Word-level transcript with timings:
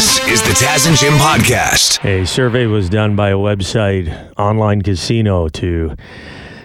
This 0.00 0.18
is 0.28 0.40
the 0.40 0.64
Taz 0.64 0.88
and 0.88 0.96
Jim 0.96 1.12
podcast. 1.18 2.02
A 2.06 2.24
survey 2.24 2.64
was 2.64 2.88
done 2.88 3.16
by 3.16 3.28
a 3.28 3.36
website, 3.36 4.32
online 4.38 4.80
casino, 4.80 5.48
to 5.48 5.94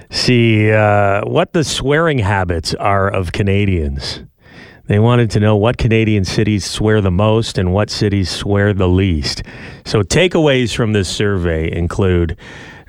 see 0.10 0.72
uh, 0.72 1.20
what 1.26 1.52
the 1.52 1.66
swearing 1.66 2.20
habits 2.20 2.74
are 2.76 3.10
of 3.10 3.34
Canadians. 3.34 4.22
They 4.86 5.00
wanted 5.00 5.32
to 5.32 5.42
know 5.42 5.58
what 5.58 5.78
Canadian 5.78 6.24
cities 6.24 6.64
swear 6.64 7.02
the 7.02 7.12
most 7.12 7.58
and 7.58 7.74
what 7.74 7.90
cities 7.90 8.30
swear 8.30 8.72
the 8.72 8.88
least. 8.88 9.44
So, 9.84 10.02
takeaways 10.02 10.74
from 10.74 10.94
this 10.94 11.10
survey 11.10 11.70
include 11.70 12.38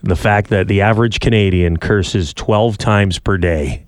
the 0.04 0.14
fact 0.14 0.50
that 0.50 0.68
the 0.68 0.80
average 0.80 1.18
Canadian 1.18 1.76
curses 1.78 2.32
12 2.32 2.78
times 2.78 3.18
per 3.18 3.36
day. 3.36 3.84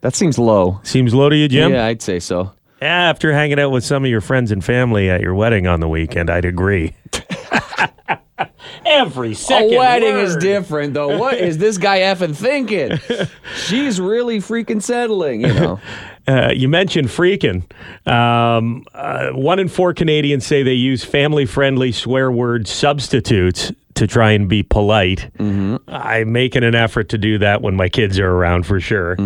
That 0.00 0.16
seems 0.16 0.38
low. 0.38 0.80
Seems 0.82 1.12
low 1.12 1.28
to 1.28 1.36
you, 1.36 1.46
Jim? 1.46 1.72
Yeah, 1.72 1.84
I'd 1.84 2.00
say 2.00 2.20
so. 2.20 2.52
After 2.80 3.32
hanging 3.32 3.58
out 3.58 3.70
with 3.70 3.84
some 3.84 4.04
of 4.04 4.10
your 4.10 4.20
friends 4.20 4.52
and 4.52 4.64
family 4.64 5.10
at 5.10 5.20
your 5.20 5.34
wedding 5.34 5.66
on 5.66 5.80
the 5.80 5.88
weekend, 5.88 6.30
I'd 6.30 6.44
agree. 6.44 6.94
Every 8.86 9.34
second. 9.34 9.74
a 9.74 9.76
wedding 9.76 10.16
is 10.16 10.36
different, 10.36 10.94
though. 10.94 11.18
What 11.18 11.38
is 11.38 11.58
this 11.58 11.76
guy 11.76 12.00
effing 12.00 12.36
thinking? 12.36 12.98
She's 13.56 14.00
really 14.00 14.38
freaking 14.38 14.82
settling, 14.82 15.42
you 15.42 15.52
know. 15.54 15.80
Uh, 16.28 16.52
you 16.54 16.68
mentioned 16.68 17.08
freaking. 17.08 17.62
Um, 18.06 18.84
uh, 18.92 19.30
one 19.30 19.58
in 19.58 19.66
four 19.66 19.94
Canadians 19.94 20.44
say 20.46 20.62
they 20.62 20.74
use 20.74 21.02
family 21.02 21.46
friendly 21.46 21.90
swear 21.90 22.30
word 22.30 22.68
substitutes 22.68 23.72
to 23.94 24.06
try 24.06 24.32
and 24.32 24.46
be 24.46 24.62
polite. 24.62 25.30
I'm 25.40 26.30
making 26.30 26.64
an 26.64 26.74
effort 26.74 27.08
to 27.08 27.16
do 27.16 27.38
that 27.38 27.62
when 27.62 27.76
my 27.76 27.88
kids 27.88 28.18
are 28.18 28.30
around 28.30 28.66
for 28.66 28.78
sure. 28.78 29.16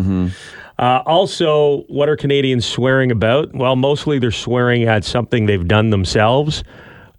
Uh, 0.78 1.02
also, 1.06 1.82
what 1.82 2.08
are 2.08 2.16
Canadians 2.16 2.66
swearing 2.66 3.10
about? 3.10 3.54
Well, 3.54 3.76
mostly 3.76 4.18
they're 4.18 4.30
swearing 4.30 4.84
at 4.84 5.04
something 5.04 5.46
they've 5.46 5.66
done 5.66 5.90
themselves 5.90 6.64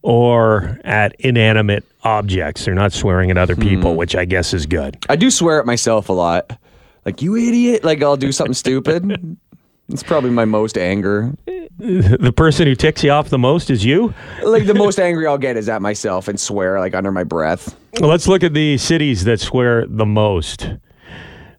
or 0.02 0.80
at 0.84 1.16
inanimate 1.20 1.86
objects. 2.04 2.66
They're 2.66 2.76
not 2.76 2.92
swearing 2.92 3.32
at 3.32 3.38
other 3.38 3.56
people, 3.56 3.96
which 3.96 4.16
I 4.16 4.26
guess 4.26 4.54
is 4.54 4.66
good. 4.66 4.98
I 5.08 5.16
do 5.16 5.32
swear 5.32 5.60
at 5.60 5.66
myself 5.66 6.10
a 6.10 6.14
lot. 6.14 6.60
Like, 7.06 7.22
you 7.22 7.36
idiot. 7.36 7.84
Like, 7.84 8.02
I'll 8.04 8.18
do 8.18 8.32
something 8.32 8.54
stupid. 8.54 9.38
It's 9.90 10.02
probably 10.02 10.30
my 10.30 10.46
most 10.46 10.78
anger. 10.78 11.34
The 11.78 12.34
person 12.36 12.68
who 12.68 12.74
ticks 12.74 13.04
you 13.04 13.12
off 13.12 13.30
the 13.30 13.38
most 13.38 13.70
is 13.70 13.84
you. 13.84 14.14
Like, 14.42 14.66
the 14.66 14.74
most 14.74 14.98
angry 15.08 15.28
I'll 15.28 15.38
get 15.38 15.58
is 15.58 15.68
at 15.68 15.82
myself 15.82 16.30
and 16.30 16.40
swear, 16.40 16.80
like, 16.80 16.96
under 16.96 17.12
my 17.12 17.26
breath. 17.26 17.76
Well, 18.00 18.10
let's 18.10 18.26
look 18.28 18.44
at 18.44 18.54
the 18.54 18.78
cities 18.78 19.26
that 19.26 19.42
swear 19.42 19.86
the 19.86 20.06
most. 20.06 20.70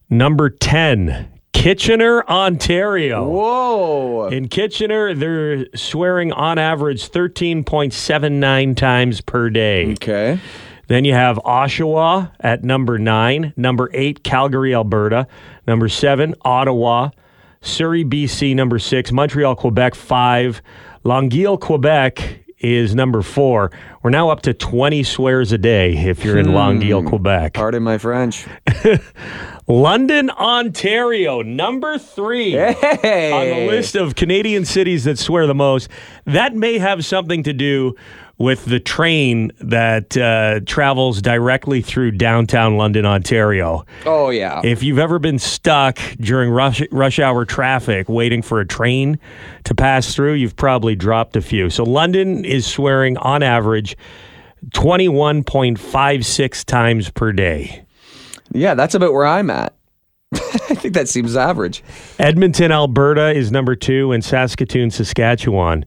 Number 0.09 0.49
10, 0.49 1.29
Kitchener, 1.55 2.23
Ontario. 2.29 3.27
Whoa. 3.27 4.29
In 4.29 4.49
Kitchener, 4.49 5.15
they're 5.15 5.67
swearing 5.75 6.31
on 6.33 6.59
average 6.59 7.09
13.79 7.09 8.77
times 8.77 9.21
per 9.23 9.49
day. 9.49 9.93
Okay. 9.93 10.39
Then 10.89 11.07
you 11.07 11.15
have 11.15 11.39
Oshawa 11.39 12.33
at 12.41 12.65
number 12.65 12.99
nine. 12.99 13.55
Number 13.57 13.89
eight, 13.95 14.23
Calgary, 14.23 14.75
Alberta. 14.75 15.27
Number 15.67 15.89
seven, 15.89 16.35
Ottawa. 16.43 17.11
Surrey, 17.63 18.05
BC, 18.05 18.55
number 18.55 18.79
six. 18.79 19.11
Montreal, 19.11 19.57
Quebec, 19.57 19.95
five. 19.95 20.61
Longueuil, 21.05 21.57
Quebec 21.57 22.45
is 22.59 22.95
number 22.95 23.23
four. 23.23 23.71
We're 24.03 24.11
now 24.11 24.31
up 24.31 24.43
to 24.43 24.55
20 24.55 25.03
swears 25.03 25.53
a 25.53 25.59
day 25.59 25.97
if 25.97 26.25
you're 26.25 26.39
in 26.39 26.47
hmm. 26.47 26.55
Longueuil, 26.55 27.05
Quebec. 27.05 27.55
Pardon 27.55 27.83
my 27.83 27.99
French. 27.99 28.47
London, 29.67 30.31
Ontario, 30.31 31.41
number 31.43 31.99
three. 31.99 32.53
Hey. 32.53 33.33
on 33.33 33.47
the 33.47 33.67
list 33.67 33.95
of 33.95 34.15
Canadian 34.15 34.65
cities 34.65 35.05
that 35.05 35.19
swear 35.19 35.47
the 35.47 35.55
most. 35.55 35.89
That 36.27 36.55
may 36.55 36.79
have 36.79 37.05
something 37.05 37.43
to 37.45 37.53
do 37.53 37.95
with 38.37 38.65
the 38.65 38.81
train 38.81 39.53
that 39.61 40.17
uh, 40.17 40.61
travels 40.67 41.23
directly 41.23 41.81
through 41.81 42.11
downtown 42.13 42.77
London, 42.77 43.07
Ontario. 43.07 43.85
Oh, 44.05 44.31
yeah. 44.31 44.61
If 44.65 44.83
you've 44.83 44.99
ever 44.99 45.19
been 45.19 45.39
stuck 45.39 45.99
during 46.19 46.51
rush, 46.51 46.83
rush 46.91 47.19
hour 47.19 47.45
traffic 47.45 48.09
waiting 48.09 48.43
for 48.43 48.61
a 48.61 48.67
train 48.67 49.19
to 49.65 49.75
pass 49.75 50.15
through, 50.15 50.35
you've 50.35 50.57
probably 50.57 50.97
dropped 50.97 51.37
a 51.37 51.41
few. 51.41 51.71
So 51.71 51.85
London 51.85 52.45
is 52.45 52.67
swearing 52.67 53.17
on 53.19 53.43
average 53.43 53.97
21.56 54.71 56.65
times 56.65 57.11
per 57.11 57.33
day. 57.33 57.84
Yeah, 58.55 58.75
that's 58.75 58.95
about 58.95 59.13
where 59.13 59.27
I'm 59.27 59.51
at. 59.51 59.75
I 60.33 60.75
think 60.75 60.95
that 60.95 61.09
seems 61.09 61.37
average. 61.37 61.85
Edmonton, 62.19 62.73
Alberta 62.73 63.33
is 63.33 63.53
number 63.53 63.77
two, 63.77 64.13
and 64.13 64.25
Saskatoon, 64.25 64.91
Saskatchewan 64.91 65.85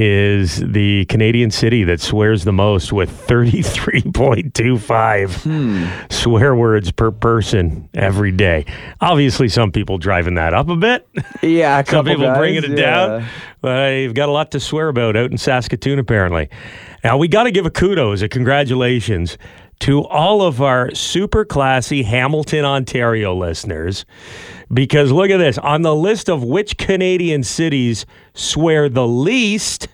is 0.00 0.58
the 0.58 1.04
Canadian 1.06 1.50
city 1.50 1.82
that 1.82 2.00
swears 2.00 2.44
the 2.44 2.52
most 2.52 2.92
with 2.92 3.10
33.25 3.26 5.42
hmm. 5.42 5.86
swear 6.08 6.54
words 6.54 6.92
per 6.92 7.10
person 7.10 7.88
every 7.94 8.30
day. 8.30 8.64
Obviously, 9.00 9.48
some 9.48 9.72
people 9.72 9.98
driving 9.98 10.34
that 10.34 10.54
up 10.54 10.68
a 10.68 10.76
bit. 10.76 11.08
Yeah, 11.42 11.80
a 11.80 11.86
Some 11.86 11.96
couple 11.96 12.12
people 12.12 12.26
guys, 12.26 12.38
bringing 12.38 12.62
it 12.64 12.78
yeah. 12.78 13.08
down. 13.08 13.26
But 13.60 13.94
you've 13.94 14.14
got 14.14 14.28
a 14.28 14.32
lot 14.32 14.52
to 14.52 14.60
swear 14.60 14.86
about 14.88 15.16
out 15.16 15.32
in 15.32 15.38
Saskatoon, 15.38 15.98
apparently. 15.98 16.48
Now, 17.02 17.18
we 17.18 17.26
got 17.26 17.42
to 17.44 17.50
give 17.50 17.66
a 17.66 17.70
kudos, 17.70 18.22
a 18.22 18.28
congratulations 18.28 19.36
to 19.80 20.04
all 20.04 20.42
of 20.42 20.60
our 20.60 20.94
super 20.94 21.44
classy 21.44 22.02
Hamilton, 22.02 22.64
Ontario 22.64 23.34
listeners. 23.34 24.04
Because 24.72 25.12
look 25.12 25.30
at 25.30 25.38
this 25.38 25.58
on 25.58 25.82
the 25.82 25.94
list 25.94 26.28
of 26.28 26.42
which 26.42 26.76
Canadian 26.76 27.42
cities 27.42 28.04
swear 28.34 28.88
the 28.88 29.06
least, 29.06 29.88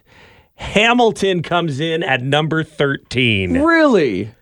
Hamilton 0.56 1.42
comes 1.42 1.80
in 1.80 2.02
at 2.02 2.22
number 2.22 2.64
13. 2.64 3.62
Really? 3.62 4.32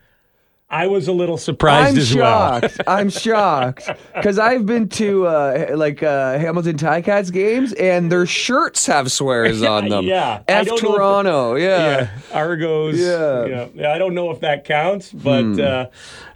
I 0.72 0.86
was 0.86 1.06
a 1.06 1.12
little 1.12 1.36
surprised 1.36 1.92
I'm 1.92 1.98
as 1.98 2.14
well. 2.16 2.60
shocked. 2.62 2.80
I'm 2.86 3.10
shocked 3.10 3.90
because 4.14 4.38
I've 4.38 4.64
been 4.64 4.88
to 4.90 5.26
uh, 5.26 5.72
like 5.74 6.02
uh, 6.02 6.38
Hamilton 6.38 6.78
Ticats 6.78 7.30
games, 7.30 7.74
and 7.74 8.10
their 8.10 8.24
shirts 8.24 8.86
have 8.86 9.12
swears 9.12 9.62
on 9.74 9.88
them. 9.90 10.06
yeah. 10.06 10.42
F 10.48 10.66
if- 10.68 10.80
Toronto. 10.80 11.56
yeah. 11.56 12.00
yeah, 12.00 12.08
Argos. 12.32 12.98
Yeah. 12.98 13.44
yeah, 13.44 13.66
Yeah, 13.74 13.92
I 13.92 13.98
don't 13.98 14.14
know 14.14 14.30
if 14.30 14.40
that 14.40 14.64
counts, 14.64 15.12
but 15.12 15.60
uh, 15.60 15.88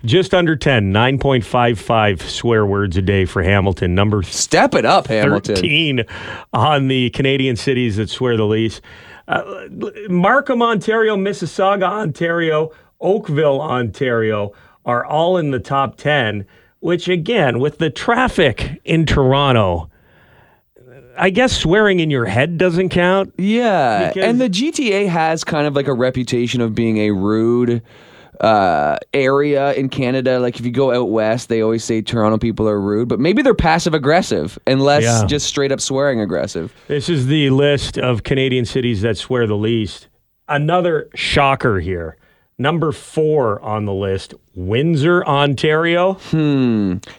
just 0.04 0.34
under 0.34 0.54
10, 0.54 0.92
9.55 0.92 2.20
swear 2.22 2.66
words 2.66 2.96
a 2.96 3.02
day 3.02 3.24
for 3.24 3.42
Hamilton. 3.42 3.94
Number 3.94 4.22
Step 4.22 4.74
it 4.74 4.84
up, 4.84 5.06
Hamilton. 5.06 5.54
13 5.56 6.04
on 6.52 6.88
the 6.88 7.10
Canadian 7.10 7.56
cities 7.56 7.96
that 7.96 8.10
swear 8.10 8.36
the 8.36 8.44
least. 8.46 8.82
Uh, 9.28 9.66
Markham, 10.08 10.62
Ontario, 10.62 11.16
Mississauga, 11.16 11.82
Ontario, 11.88 12.70
Oakville, 13.00 13.60
Ontario 13.60 14.52
are 14.84 15.04
all 15.04 15.36
in 15.36 15.50
the 15.50 15.58
top 15.60 15.96
10, 15.96 16.46
which 16.80 17.08
again, 17.08 17.58
with 17.58 17.78
the 17.78 17.90
traffic 17.90 18.80
in 18.84 19.04
Toronto, 19.06 19.90
I 21.18 21.30
guess 21.30 21.56
swearing 21.56 22.00
in 22.00 22.10
your 22.10 22.26
head 22.26 22.58
doesn't 22.58 22.90
count. 22.90 23.32
Yeah, 23.38 24.12
and 24.16 24.40
the 24.40 24.48
GTA 24.50 25.08
has 25.08 25.44
kind 25.44 25.66
of 25.66 25.74
like 25.74 25.88
a 25.88 25.94
reputation 25.94 26.60
of 26.60 26.74
being 26.74 26.98
a 26.98 27.10
rude 27.10 27.82
uh, 28.40 28.98
area 29.14 29.72
in 29.72 29.88
Canada. 29.88 30.38
Like 30.40 30.60
if 30.60 30.66
you 30.66 30.70
go 30.72 30.92
out 30.92 31.08
west, 31.10 31.48
they 31.48 31.62
always 31.62 31.82
say 31.82 32.02
Toronto 32.02 32.36
people 32.36 32.68
are 32.68 32.78
rude, 32.80 33.08
but 33.08 33.18
maybe 33.18 33.40
they're 33.40 33.54
passive 33.54 33.94
aggressive 33.94 34.58
and 34.66 34.82
less 34.82 35.04
Yeah. 35.04 35.24
just 35.26 35.46
straight 35.46 35.72
up 35.72 35.80
swearing 35.80 36.20
aggressive. 36.20 36.72
This 36.86 37.08
is 37.08 37.26
the 37.28 37.48
list 37.50 37.98
of 37.98 38.22
Canadian 38.22 38.66
cities 38.66 39.00
that 39.00 39.16
swear 39.16 39.46
the 39.46 39.56
least. 39.56 40.08
Another 40.48 41.08
shocker 41.14 41.80
here. 41.80 42.18
Number 42.58 42.90
four 42.90 43.60
on 43.60 43.84
the 43.84 43.92
list, 43.92 44.32
Windsor, 44.54 45.22
Ontario. 45.26 46.14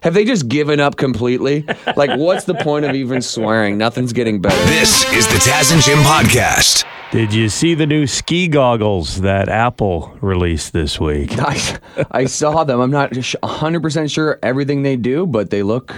Have 0.01 0.15
they 0.15 0.25
just 0.25 0.47
given 0.47 0.79
up 0.79 0.95
completely? 0.97 1.63
like, 1.95 2.17
what's 2.17 2.45
the 2.45 2.55
point 2.55 2.85
of 2.85 2.95
even 2.95 3.21
swearing? 3.21 3.77
Nothing's 3.77 4.13
getting 4.13 4.41
better. 4.41 4.55
This 4.65 5.03
is 5.13 5.27
the 5.27 5.35
Taz 5.35 5.71
and 5.71 5.79
Jim 5.83 5.99
podcast. 5.99 6.85
Did 7.11 7.35
you 7.35 7.49
see 7.49 7.75
the 7.75 7.85
new 7.85 8.07
ski 8.07 8.47
goggles 8.47 9.22
that 9.22 9.47
Apple 9.47 10.17
released 10.22 10.73
this 10.73 10.99
week? 10.99 11.29
I, 11.37 11.78
I 12.09 12.25
saw 12.25 12.63
them. 12.63 12.79
I'm 12.79 12.90
not 12.90 13.23
sh- 13.23 13.35
100% 13.43 14.11
sure 14.11 14.40
everything 14.41 14.81
they 14.81 14.95
do, 14.95 15.28
but 15.28 15.51
they 15.51 15.61
look 15.61 15.93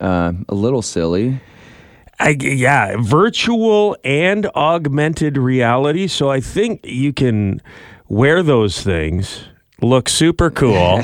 uh, 0.00 0.32
a 0.48 0.54
little 0.54 0.80
silly. 0.80 1.38
I, 2.18 2.30
yeah, 2.40 2.96
virtual 2.98 3.98
and 4.04 4.46
augmented 4.54 5.36
reality. 5.36 6.06
So 6.06 6.30
I 6.30 6.40
think 6.40 6.80
you 6.86 7.12
can 7.12 7.60
wear 8.10 8.42
those 8.42 8.82
things, 8.82 9.44
look 9.80 10.10
super 10.10 10.50
cool, 10.50 11.00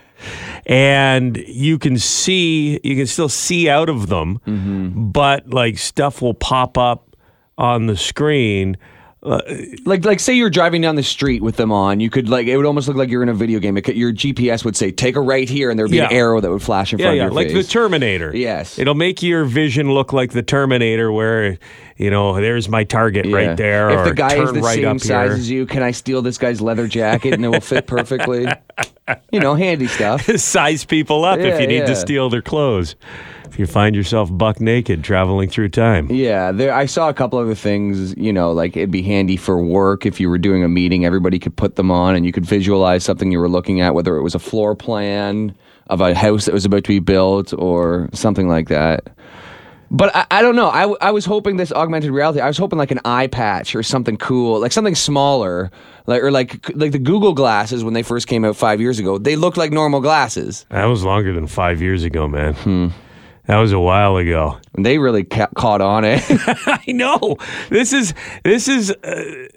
and 0.66 1.38
you 1.38 1.78
can 1.78 1.96
see, 1.96 2.78
you 2.84 2.96
can 2.96 3.06
still 3.06 3.30
see 3.30 3.70
out 3.70 3.88
of 3.88 4.08
them, 4.08 4.40
mm-hmm. 4.46 5.10
but 5.10 5.48
like 5.48 5.78
stuff 5.78 6.20
will 6.20 6.34
pop 6.34 6.76
up 6.76 7.16
on 7.56 7.86
the 7.86 7.96
screen 7.96 8.76
Uh, 9.24 9.40
like 9.84 10.04
like 10.04 10.18
say 10.18 10.34
you're 10.34 10.50
driving 10.50 10.82
down 10.82 10.96
the 10.96 11.02
street 11.02 11.42
with 11.42 11.54
them 11.54 11.70
on, 11.70 12.00
you 12.00 12.10
could 12.10 12.28
like 12.28 12.48
it 12.48 12.56
would 12.56 12.66
almost 12.66 12.88
look 12.88 12.96
like 12.96 13.08
you're 13.08 13.22
in 13.22 13.28
a 13.28 13.34
video 13.34 13.60
game. 13.60 13.76
It 13.76 13.82
could, 13.82 13.96
your 13.96 14.12
GPS 14.12 14.64
would 14.64 14.74
say 14.76 14.90
take 14.90 15.14
a 15.14 15.20
right 15.20 15.48
here, 15.48 15.70
and 15.70 15.78
there'd 15.78 15.92
be 15.92 16.00
an 16.00 16.10
arrow 16.12 16.40
that 16.40 16.50
would 16.50 16.60
flash 16.62 16.92
in 16.92 16.98
Yeah, 16.98 17.04
front 17.06 17.16
yeah, 17.18 17.22
of 17.22 17.26
your 17.32 17.34
like 17.36 17.48
face. 17.52 17.66
the 17.66 17.72
Terminator. 17.72 18.36
Yes. 18.36 18.80
It'll 18.80 18.96
make 18.96 19.22
your 19.22 19.44
vision 19.44 19.92
look 19.92 20.12
like 20.12 20.32
the 20.32 20.42
Terminator, 20.42 21.12
where, 21.12 21.56
you 21.96 22.10
know, 22.10 22.34
there's 22.40 22.68
my 22.68 22.82
target 22.82 23.26
Yeah. 23.26 23.36
right 23.36 23.56
there. 23.56 23.90
If 24.00 24.06
the 24.06 24.14
guy 24.14 24.42
is 24.42 24.52
the 24.52 24.60
right 24.60 24.82
same 24.82 24.98
size 24.98 25.08
here. 25.30 25.32
as 25.38 25.48
you, 25.50 25.66
can 25.66 25.84
I 25.84 25.92
steal 25.92 26.20
this 26.20 26.36
guy's 26.36 26.60
leather 26.60 26.88
jacket 26.88 27.34
and 27.34 27.44
it 27.44 27.48
will 27.48 27.60
fit 27.60 27.86
perfectly? 27.86 28.48
you 29.32 29.38
know, 29.38 29.54
handy 29.54 29.86
stuff. 29.86 30.24
size 30.40 30.84
people 30.84 31.24
up 31.24 31.38
if 31.38 31.60
you 31.60 31.68
need 31.68 31.86
to 31.86 31.94
steal 31.94 32.28
their 32.28 32.42
clothes. 32.42 32.96
If 33.52 33.58
you 33.58 33.66
find 33.66 33.94
yourself 33.94 34.30
buck 34.32 34.62
naked 34.62 35.04
traveling 35.04 35.50
through 35.50 35.68
time. 35.68 36.10
Yeah, 36.10 36.52
there. 36.52 36.72
I 36.72 36.86
saw 36.86 37.10
a 37.10 37.12
couple 37.12 37.38
other 37.38 37.54
things. 37.54 38.16
You 38.16 38.32
know, 38.32 38.50
like 38.50 38.78
it'd 38.78 38.90
be 38.90 39.02
handy 39.02 39.36
for 39.36 39.62
work 39.62 40.06
if 40.06 40.18
you 40.18 40.30
were 40.30 40.38
doing 40.38 40.64
a 40.64 40.70
meeting. 40.70 41.04
Everybody 41.04 41.38
could 41.38 41.54
put 41.54 41.76
them 41.76 41.90
on, 41.90 42.16
and 42.16 42.24
you 42.24 42.32
could 42.32 42.46
visualize 42.46 43.04
something 43.04 43.30
you 43.30 43.38
were 43.38 43.50
looking 43.50 43.82
at, 43.82 43.92
whether 43.92 44.16
it 44.16 44.22
was 44.22 44.34
a 44.34 44.38
floor 44.38 44.74
plan 44.74 45.54
of 45.88 46.00
a 46.00 46.14
house 46.14 46.46
that 46.46 46.54
was 46.54 46.64
about 46.64 46.84
to 46.84 46.88
be 46.88 46.98
built 46.98 47.52
or 47.52 48.08
something 48.14 48.48
like 48.48 48.68
that. 48.68 49.08
But 49.90 50.16
I, 50.16 50.24
I 50.30 50.40
don't 50.40 50.56
know. 50.56 50.68
I, 50.68 50.90
I 51.06 51.10
was 51.10 51.26
hoping 51.26 51.58
this 51.58 51.72
augmented 51.72 52.10
reality. 52.10 52.40
I 52.40 52.46
was 52.46 52.56
hoping 52.56 52.78
like 52.78 52.90
an 52.90 53.00
eye 53.04 53.26
patch 53.26 53.74
or 53.74 53.82
something 53.82 54.16
cool, 54.16 54.60
like 54.60 54.72
something 54.72 54.94
smaller, 54.94 55.70
like 56.06 56.22
or 56.22 56.30
like 56.30 56.70
like 56.74 56.92
the 56.92 56.98
Google 56.98 57.34
glasses 57.34 57.84
when 57.84 57.92
they 57.92 58.02
first 58.02 58.28
came 58.28 58.46
out 58.46 58.56
five 58.56 58.80
years 58.80 58.98
ago. 58.98 59.18
They 59.18 59.36
looked 59.36 59.58
like 59.58 59.72
normal 59.72 60.00
glasses, 60.00 60.64
That 60.70 60.86
was 60.86 61.04
longer 61.04 61.34
than 61.34 61.46
five 61.46 61.82
years 61.82 62.02
ago, 62.02 62.26
man. 62.26 62.54
Hmm. 62.54 62.88
That 63.46 63.58
was 63.58 63.72
a 63.72 63.80
while 63.80 64.16
ago. 64.16 64.58
and 64.74 64.86
they 64.86 64.98
really 64.98 65.24
ca- 65.24 65.48
caught 65.56 65.80
on 65.80 66.04
it. 66.04 66.22
I 66.66 66.84
know. 66.88 67.36
This 67.70 67.92
is 67.92 68.14
this 68.44 68.68
is 68.68 68.90
uh, 68.90 69.48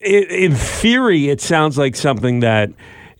in 0.00 0.54
theory 0.54 1.28
it 1.28 1.40
sounds 1.40 1.78
like 1.78 1.96
something 1.96 2.40
that 2.40 2.70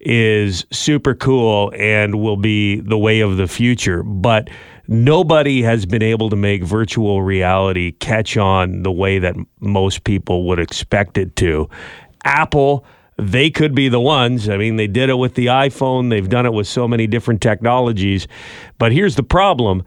is 0.01 0.67
super 0.71 1.15
cool 1.15 1.73
and 1.77 2.21
will 2.21 2.37
be 2.37 2.81
the 2.81 2.99
way 2.99 3.21
of 3.21 3.37
the 3.37 3.47
future, 3.47 4.03
but 4.03 4.51
nobody 4.89 5.63
has 5.63 5.87
been 5.87 6.03
able 6.03 6.29
to 6.31 6.37
make 6.37 6.65
virtual 6.65 7.23
reality 7.23 7.93
catch 7.93 8.37
on 8.37 8.83
the 8.83 8.91
way 8.91 9.21
that 9.21 9.37
most 9.61 10.03
people 10.03 10.45
would 10.49 10.59
expect 10.59 11.19
it 11.19 11.37
to. 11.37 11.69
Apple 12.25 12.85
they 13.19 13.51
could 13.51 13.75
be 13.75 13.89
the 13.89 14.01
ones. 14.01 14.49
I 14.49 14.57
mean, 14.57 14.77
they 14.77 14.87
did 14.87 15.11
it 15.11 15.15
with 15.15 15.35
the 15.35 15.47
iPhone. 15.47 16.11
They've 16.11 16.29
done 16.29 16.47
it 16.47 16.53
with 16.53 16.67
so 16.67 16.89
many 16.89 17.07
different 17.07 17.41
technologies. 17.41 18.27
But 18.79 18.91
here's 18.93 19.17
the 19.17 19.23
problem 19.23 19.85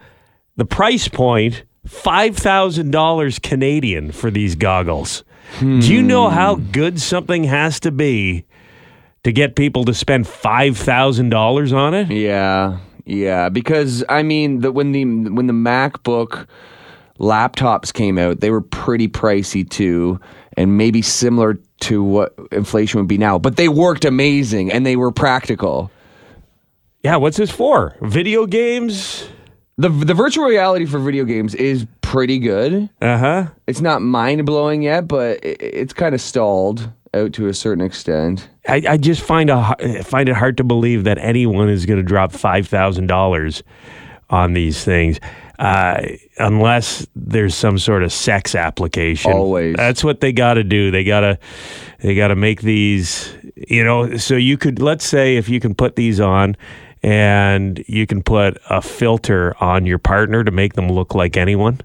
the 0.56 0.66
price 0.66 1.07
point 1.07 1.63
$5,000 1.88 3.42
Canadian 3.42 4.12
for 4.12 4.31
these 4.31 4.56
goggles. 4.56 5.24
Do 5.60 5.94
you 5.94 6.02
know 6.02 6.30
how 6.30 6.56
hmm. 6.56 6.72
good 6.72 7.00
something 7.00 7.44
has 7.44 7.80
to 7.81 7.92
be 7.92 8.46
to 9.24 9.31
get 9.31 9.56
people 9.56 9.86
to 9.86 9.94
spend 9.94 10.25
$5,000 10.25 11.74
on 11.74 11.94
it? 11.94 12.12
Yeah, 12.12 12.80
yeah. 13.06 13.50
Because 13.50 14.04
I 14.10 14.24
mean, 14.24 14.62
the, 14.62 14.72
when 14.72 14.92
the 14.92 15.06
when 15.06 15.48
the 15.48 15.54
MacBook 15.54 16.48
laptops 17.19 17.94
came 17.94 18.18
out, 18.18 18.40
they 18.40 18.50
were 18.50 18.62
pretty 18.62 19.08
pricey 19.08 19.69
too, 19.69 20.19
and 20.58 20.78
maybe 20.78 21.01
similar 21.01 21.60
to 21.81 22.04
what 22.04 22.36
inflation 22.51 23.00
would 23.00 23.08
be 23.08 23.18
now. 23.18 23.38
But 23.38 23.56
they 23.56 23.69
worked 23.69 24.04
amazing 24.04 24.72
and 24.72 24.86
they 24.86 24.96
were 24.96 25.12
practical. 25.12 25.92
Yeah, 27.04 27.18
what's 27.18 27.38
this 27.38 27.51
for? 27.51 27.96
Video 28.01 28.48
games? 28.48 29.30
The 29.77 29.89
The 29.89 30.13
virtual 30.13 30.45
reality 30.45 30.86
for 30.86 31.00
video 31.00 31.25
games 31.25 31.56
is 31.56 31.86
pretty 32.01 32.39
good. 32.39 32.89
Uh 33.01 33.18
huh. 33.18 33.48
It's 33.68 33.81
not 33.81 34.01
mind 34.01 34.45
blowing 34.45 34.81
yet, 34.83 35.07
but 35.07 35.44
it, 35.44 35.62
it's 35.62 35.94
kind 35.94 36.16
of 36.16 36.22
stalled 36.22 36.89
out 37.13 37.33
to 37.33 37.48
a 37.48 37.54
certain 37.54 37.83
extent. 37.83 38.50
I, 38.68 38.83
I 38.89 38.98
just 38.98 39.22
find 39.22 39.50
a 39.50 40.04
find 40.04 40.30
it 40.30 40.36
hard 40.36 40.57
to 40.57 40.63
believe 40.63 41.04
that 41.06 41.18
anyone 41.18 41.69
is 41.69 41.86
going 41.86 41.98
to 41.98 42.04
drop 42.04 42.31
five 42.31 42.68
thousand 42.68 43.07
dollars 43.07 43.63
on 44.30 44.54
these 44.54 44.83
things, 44.83 45.19
uh, 45.60 46.01
unless 46.39 47.06
there's 47.16 47.54
some 47.54 47.77
sort 47.77 48.01
of 48.04 48.12
sex 48.12 48.56
application. 48.56 49.31
Always. 49.31 49.75
that's 49.75 50.04
what 50.04 50.19
they 50.19 50.31
got 50.31 50.56
to 50.56 50.63
do. 50.63 50.89
They 50.92 51.04
gotta 51.04 51.38
they 52.00 52.16
got 52.16 52.30
to 52.30 52.36
make 52.36 52.62
these. 52.62 53.33
You 53.56 53.83
know, 53.83 54.18
so 54.18 54.36
you 54.36 54.57
could 54.57 54.80
let's 54.81 55.06
say 55.06 55.38
if 55.38 55.50
you 55.50 55.60
can 55.60 55.75
put 55.75 55.95
these 55.95 56.19
on. 56.19 56.56
And 57.06 57.84
you 57.88 58.07
can 58.07 58.24
put 58.24 58.57
a 58.69 58.81
filter 58.81 59.56
on 59.62 59.86
your 59.86 60.00
partner 60.00 60.44
to 60.44 60.52
make 60.52 60.74
them 60.74 60.90
look 60.90 61.13
like 61.13 61.38
anyone. 61.38 61.81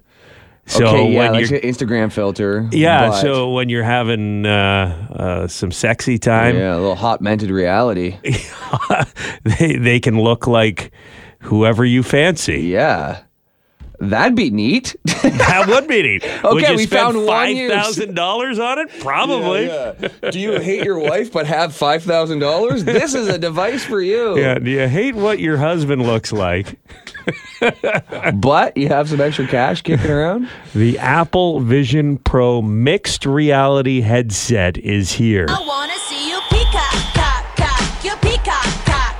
So 0.66 0.86
okay, 0.86 1.10
yeah, 1.10 1.18
when 1.18 1.32
like 1.32 1.50
an 1.50 1.58
Instagram 1.58 2.12
filter. 2.12 2.68
yeah, 2.70 3.10
so 3.10 3.50
when 3.50 3.68
you're 3.68 3.82
having 3.82 4.46
uh, 4.46 5.08
uh, 5.12 5.48
some 5.48 5.72
sexy 5.72 6.16
time, 6.16 6.56
yeah, 6.56 6.74
a 6.74 6.78
little 6.78 6.94
hot 6.94 7.20
mented 7.20 7.50
reality. 7.50 8.16
they 9.58 9.76
they 9.76 9.98
can 9.98 10.20
look 10.20 10.46
like 10.46 10.92
whoever 11.40 11.84
you 11.84 12.02
fancy. 12.02 12.60
Yeah. 12.60 13.22
That'd 14.00 14.34
be 14.34 14.50
neat. 14.50 14.96
That 15.50 15.66
would 15.68 15.86
be 15.88 16.02
neat. 16.02 16.22
would 16.44 16.62
Okay, 16.62 16.70
you 16.70 16.76
we 16.76 16.86
spend 16.86 17.00
found 17.14 17.16
one 17.18 17.26
five 17.26 17.56
use. 17.56 17.70
thousand 17.72 18.14
dollars 18.14 18.58
on 18.58 18.78
it? 18.78 18.88
Probably. 19.00 19.66
Yeah, 19.66 19.92
Do 20.30 20.38
you 20.40 20.58
hate 20.60 20.84
your 20.84 20.98
wife 20.98 21.32
but 21.32 21.46
have 21.46 21.70
$5,000? 21.72 22.84
This 22.84 23.14
is 23.14 23.26
a 23.28 23.36
device 23.38 23.84
for 23.84 24.00
you. 24.00 24.38
Yeah. 24.40 24.58
Do 24.58 24.70
you 24.70 24.86
hate 24.88 25.14
what 25.16 25.38
your 25.40 25.56
husband 25.58 26.02
looks 26.06 26.32
like? 26.32 26.78
But 28.34 28.76
you 28.76 28.88
have 28.88 29.08
some 29.08 29.20
extra 29.20 29.46
cash 29.46 29.82
kicking 29.82 30.10
around? 30.10 30.48
The 30.74 30.98
Apple 30.98 31.60
Vision 31.60 32.16
Pro 32.18 32.62
mixed 32.62 33.26
reality 33.26 34.00
headset 34.00 34.78
is 34.78 35.12
here. 35.12 35.46
I 35.48 35.60
wanna 35.66 35.98
see 36.08 36.30
you 36.30 36.38
peacock, 36.48 37.14
cock, 37.14 37.56
cock, 37.56 38.04
your 38.04 38.16
peacock, 38.16 38.64
cock. 38.86 39.16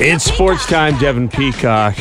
It's 0.00 0.24
sports 0.24 0.64
time, 0.66 0.96
Devin 0.98 1.28
Peacock. 1.28 1.96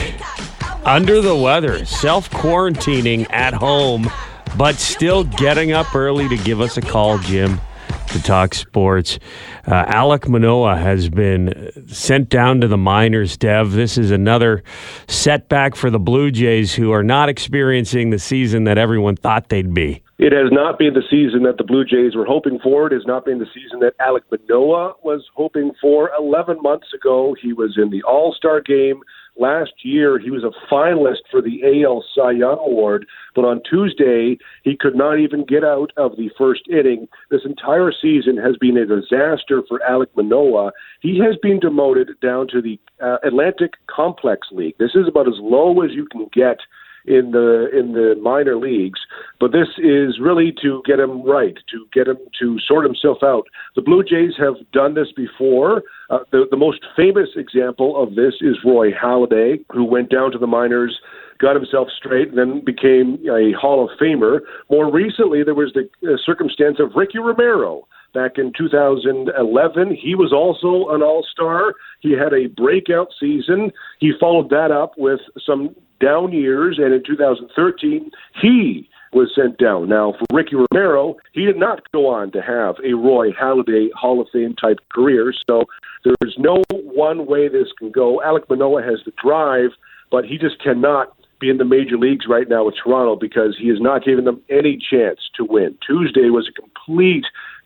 Under 0.86 1.22
the 1.22 1.36
weather, 1.36 1.86
self 1.86 2.32
quarantining 2.32 3.32
at 3.32 3.54
home, 3.54 4.10
but 4.58 4.76
still 4.76 5.24
getting 5.24 5.74
up 5.74 5.94
early 5.96 6.28
to 6.28 6.38
give 6.38 6.60
us 6.60 6.76
a 6.76 6.82
call, 6.82 7.20
Jim, 7.20 7.62
to 8.08 8.24
talk 8.24 8.56
sports. 8.56 9.20
Uh, 9.68 9.86
Alek 9.86 10.28
Manoah 10.28 10.76
has 10.76 11.08
been 11.08 11.72
sent 11.88 12.30
down 12.30 12.62
to 12.62 12.68
the 12.68 12.78
minors, 12.78 13.38
Dev. 13.38 13.74
This 13.74 13.96
is 13.96 14.10
another 14.10 14.64
setback 15.08 15.76
for 15.76 15.92
the 15.92 16.00
Blue 16.00 16.32
Jays, 16.32 16.74
who 16.74 16.92
are 16.92 17.04
not 17.04 17.30
experiencing 17.30 18.10
the 18.10 18.20
season 18.20 18.64
that 18.64 18.80
everyone 18.80 19.16
thought 19.16 19.50
they'd 19.50 19.76
be. 19.76 20.02
It 20.18 20.34
has 20.34 20.52
not 20.52 20.80
been 20.80 20.96
the 20.96 21.04
season 21.12 21.44
that 21.44 21.58
the 21.58 21.64
Blue 21.64 21.86
Jays 21.86 22.16
were 22.16 22.26
hoping 22.26 22.58
for. 22.58 22.88
It 22.88 22.94
has 22.94 23.06
not 23.06 23.24
been 23.26 23.38
the 23.38 23.48
season 23.54 23.82
that 23.82 23.98
Alek 24.00 24.22
Manoah 24.32 24.94
was 25.04 25.24
hoping 25.36 25.74
for. 25.80 26.10
11 26.18 26.60
months 26.64 26.88
ago, 26.92 27.36
he 27.40 27.54
was 27.54 27.78
in 27.78 27.92
the 27.92 28.02
All 28.02 28.34
Star 28.36 28.62
game. 28.62 29.02
Last 29.40 29.72
year, 29.84 30.20
he 30.20 30.30
was 30.30 30.44
a 30.44 30.52
finalist 30.72 31.22
for 31.32 31.42
the 31.42 31.84
AL 31.84 32.04
Cy 32.14 32.32
Young 32.32 32.60
Award, 32.60 33.06
but 33.34 33.46
on 33.46 33.62
Tuesday, 33.68 34.38
he 34.64 34.76
could 34.78 34.96
not 34.96 35.20
even 35.20 35.46
get 35.46 35.64
out 35.64 35.92
of 35.96 36.18
the 36.18 36.30
first 36.38 36.64
inning. 36.70 37.08
This 37.30 37.42
entire 37.46 37.92
season 37.94 38.36
has 38.38 38.58
been 38.58 38.78
a 38.78 38.86
disaster 38.86 39.62
for 39.68 39.80
Alek 39.90 40.08
Manoah. 40.16 40.74
He 41.00 41.18
has 41.20 41.38
been 41.42 41.60
demoted 41.60 42.10
down 42.22 42.48
to 42.50 42.62
the 42.62 42.80
uh, 43.02 43.18
Atlantic 43.24 43.74
Complex 43.88 44.50
League. 44.52 44.76
This 44.80 44.96
is 44.96 45.08
about 45.08 45.28
as 45.28 45.40
low 45.40 45.82
as 45.82 45.92
you 45.92 46.06
can 46.12 46.28
get 46.34 46.58
in 47.06 47.32
the 47.32 47.70
in 47.78 47.94
the 47.94 48.16
minor 48.22 48.56
leagues. 48.56 49.00
But 49.40 49.52
this 49.52 49.68
is 49.78 50.20
really 50.20 50.54
to 50.62 50.82
get 50.86 51.00
him 51.00 51.24
right, 51.24 51.56
to 51.72 51.86
get 51.94 52.08
him 52.08 52.18
to 52.40 52.60
sort 52.60 52.86
himself 52.86 53.20
out. 53.24 53.48
The 53.76 53.82
Blue 53.82 54.04
Jays 54.04 54.34
have 54.38 54.56
done 54.72 54.94
this 54.94 55.12
before. 55.16 55.84
Uh, 56.10 56.20
the 56.32 56.46
the 56.50 56.58
most 56.58 56.80
famous 56.96 57.30
example 57.36 58.02
of 58.02 58.16
this 58.16 58.36
is 58.42 58.58
Roy 58.66 58.92
Halladay, 58.92 59.64
who 59.72 59.84
went 59.84 60.10
down 60.10 60.32
to 60.32 60.38
the 60.38 60.48
minors. 60.48 61.00
Got 61.40 61.56
himself 61.56 61.88
straight, 61.98 62.30
and 62.30 62.38
then 62.38 62.64
became 62.64 63.18
a 63.28 63.52
Hall 63.60 63.84
of 63.84 63.98
Famer. 64.00 64.42
More 64.70 64.92
recently, 64.92 65.44
there 65.44 65.56
was 65.56 65.74
the 65.74 65.90
uh, 66.08 66.18
circumstance 66.24 66.78
of 66.80 66.92
Ricky 66.96 67.18
Romero, 67.18 67.88
back 68.14 68.38
in 68.38 68.52
2011. 68.58 69.96
He 69.96 70.16
was 70.16 70.32
also 70.34 70.94
an 70.94 71.02
all 71.02 71.26
star. 71.32 71.74
He 72.00 72.12
had 72.12 72.34
a 72.34 72.48
breakout 72.48 73.10
season. 73.20 73.72
He 74.00 74.12
followed 74.20 74.50
that 74.50 74.72
up 74.72 74.94
with 74.98 75.20
some 75.46 75.76
down 76.00 76.32
years, 76.32 76.80
and 76.80 76.94
in 76.94 77.04
2013, 77.06 78.10
he 78.42 78.90
was 79.14 79.30
sent 79.36 79.58
down. 79.58 79.90
Now, 79.90 80.14
for 80.14 80.36
Ricky 80.36 80.56
Romero, 80.56 81.16
he 81.34 81.46
did 81.46 81.58
not 81.58 81.84
go 81.92 82.08
on 82.08 82.32
to 82.32 82.42
have 82.42 82.76
a 82.84 82.94
Roy 82.94 83.32
Halladay 83.32 83.90
Hall 83.94 84.22
of 84.22 84.28
Fame 84.32 84.56
type 84.56 84.80
career, 84.94 85.34
so 85.48 85.66
there's 86.04 86.36
no 86.38 86.64
one 86.70 87.26
way 87.26 87.48
this 87.48 87.68
can 87.78 87.92
go. 87.92 88.22
Alek 88.26 88.50
Manoah 88.50 88.84
has 88.84 89.00
the 89.06 89.12
drive, 89.22 89.72
but 90.10 90.26
he 90.26 90.38
just 90.38 90.62
cannot 90.64 91.16
be 91.40 91.50
in 91.50 91.58
the 91.58 91.66
major 91.66 91.98
leagues 91.98 92.26
right 92.30 92.48
now 92.48 92.66
with 92.66 92.76
Toronto 92.82 93.16
because 93.16 93.58
he 93.60 93.70
is 93.70 93.82
not 93.82 94.06
giving 94.06 94.26
them 94.26 94.42
any 94.50 94.78
chance 94.78 95.20
to 95.36 95.44
win. 95.44 95.76
Tuesday 95.86 96.30
was 96.30 96.48
a 96.48 96.62
complete 96.62 97.26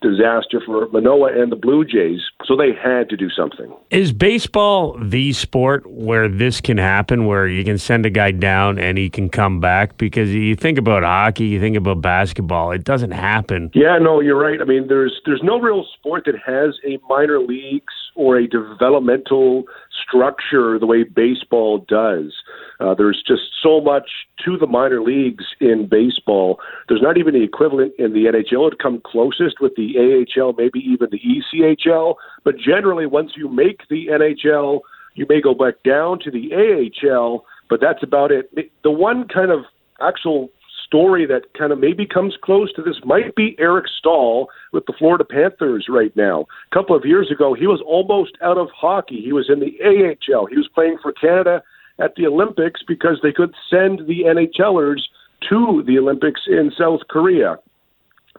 disaster 0.09 0.61
for 0.65 0.87
Manoah 0.89 1.41
and 1.41 1.51
the 1.51 1.55
Blue 1.55 1.83
Jays. 1.83 2.21
So 2.45 2.55
they 2.55 2.71
had 2.73 3.09
to 3.09 3.17
do 3.17 3.29
something. 3.29 3.73
Is 3.89 4.11
baseball 4.11 4.97
the 5.01 5.33
sport 5.33 5.89
where 5.89 6.27
this 6.29 6.61
can 6.61 6.77
happen, 6.77 7.25
where 7.25 7.47
you 7.47 7.63
can 7.63 7.77
send 7.77 8.05
a 8.05 8.09
guy 8.09 8.31
down 8.31 8.77
and 8.77 8.97
he 8.97 9.09
can 9.09 9.29
come 9.29 9.59
back? 9.59 9.97
Because 9.97 10.29
you 10.29 10.55
think 10.55 10.77
about 10.77 11.03
hockey, 11.03 11.45
you 11.45 11.59
think 11.59 11.75
about 11.75 12.01
basketball, 12.01 12.71
it 12.71 12.83
doesn't 12.83 13.11
happen. 13.11 13.71
Yeah, 13.73 13.97
no, 13.97 14.19
you're 14.19 14.39
right. 14.39 14.61
I 14.61 14.65
mean, 14.65 14.87
there's 14.87 15.21
there's 15.25 15.41
no 15.43 15.59
real 15.59 15.85
sport 15.97 16.23
that 16.25 16.35
has 16.45 16.75
a 16.85 16.99
minor 17.09 17.39
leagues 17.39 17.93
or 18.15 18.37
a 18.37 18.47
developmental 18.47 19.63
structure 20.07 20.79
the 20.79 20.85
way 20.85 21.03
baseball 21.03 21.79
does. 21.87 22.33
Uh, 22.79 22.93
there's 22.93 23.21
just 23.25 23.43
so 23.61 23.81
much 23.81 24.09
to 24.43 24.57
the 24.57 24.67
minor 24.67 25.01
leagues 25.01 25.45
in 25.59 25.87
baseball. 25.87 26.59
There's 26.87 27.01
not 27.01 27.17
even 27.17 27.33
the 27.33 27.43
equivalent 27.43 27.93
in 27.97 28.13
the 28.13 28.25
NHL. 28.25 28.67
It'd 28.67 28.79
come 28.79 29.01
closest 29.05 29.59
with 29.59 29.75
the 29.75 29.95
AHL, 29.97 30.53
maybe 30.53 30.79
even 30.79 31.09
the 31.11 31.19
ECHL. 31.19 32.15
But 32.43 32.57
generally, 32.57 33.05
once 33.05 33.31
you 33.35 33.49
make 33.49 33.87
the 33.89 34.07
NHL, 34.07 34.81
you 35.15 35.25
may 35.29 35.41
go 35.41 35.53
back 35.53 35.75
down 35.83 36.19
to 36.19 36.31
the 36.31 36.51
AHL, 36.53 37.45
but 37.69 37.79
that's 37.81 38.03
about 38.03 38.31
it. 38.31 38.51
The 38.83 38.91
one 38.91 39.27
kind 39.27 39.51
of 39.51 39.61
actual 40.01 40.49
story 40.95 41.25
that 41.25 41.53
kind 41.57 41.73
of 41.73 41.79
maybe 41.79 42.05
comes 42.05 42.37
close 42.41 42.71
to 42.71 42.81
this 42.81 42.95
might 43.03 43.35
be 43.35 43.53
Eric 43.59 43.85
Staal 43.99 44.47
with 44.71 44.85
the 44.85 44.93
Florida 44.97 45.25
Panthers 45.25 45.87
right 45.89 46.15
now. 46.15 46.45
A 46.71 46.75
couple 46.75 46.95
of 46.95 47.03
years 47.03 47.29
ago, 47.29 47.53
he 47.53 47.67
was 47.67 47.81
almost 47.85 48.37
out 48.41 48.57
of 48.57 48.69
hockey. 48.73 49.21
He 49.21 49.33
was 49.33 49.49
in 49.49 49.59
the 49.59 49.75
AHL. 49.83 50.45
He 50.45 50.55
was 50.55 50.69
playing 50.73 50.97
for 51.01 51.11
Canada 51.11 51.61
at 51.99 52.15
the 52.15 52.25
Olympics 52.25 52.81
because 52.87 53.19
they 53.21 53.33
could 53.33 53.53
send 53.69 54.07
the 54.07 54.23
NHLers 54.23 55.01
to 55.49 55.83
the 55.85 55.99
Olympics 55.99 56.41
in 56.47 56.71
South 56.77 57.01
Korea. 57.09 57.57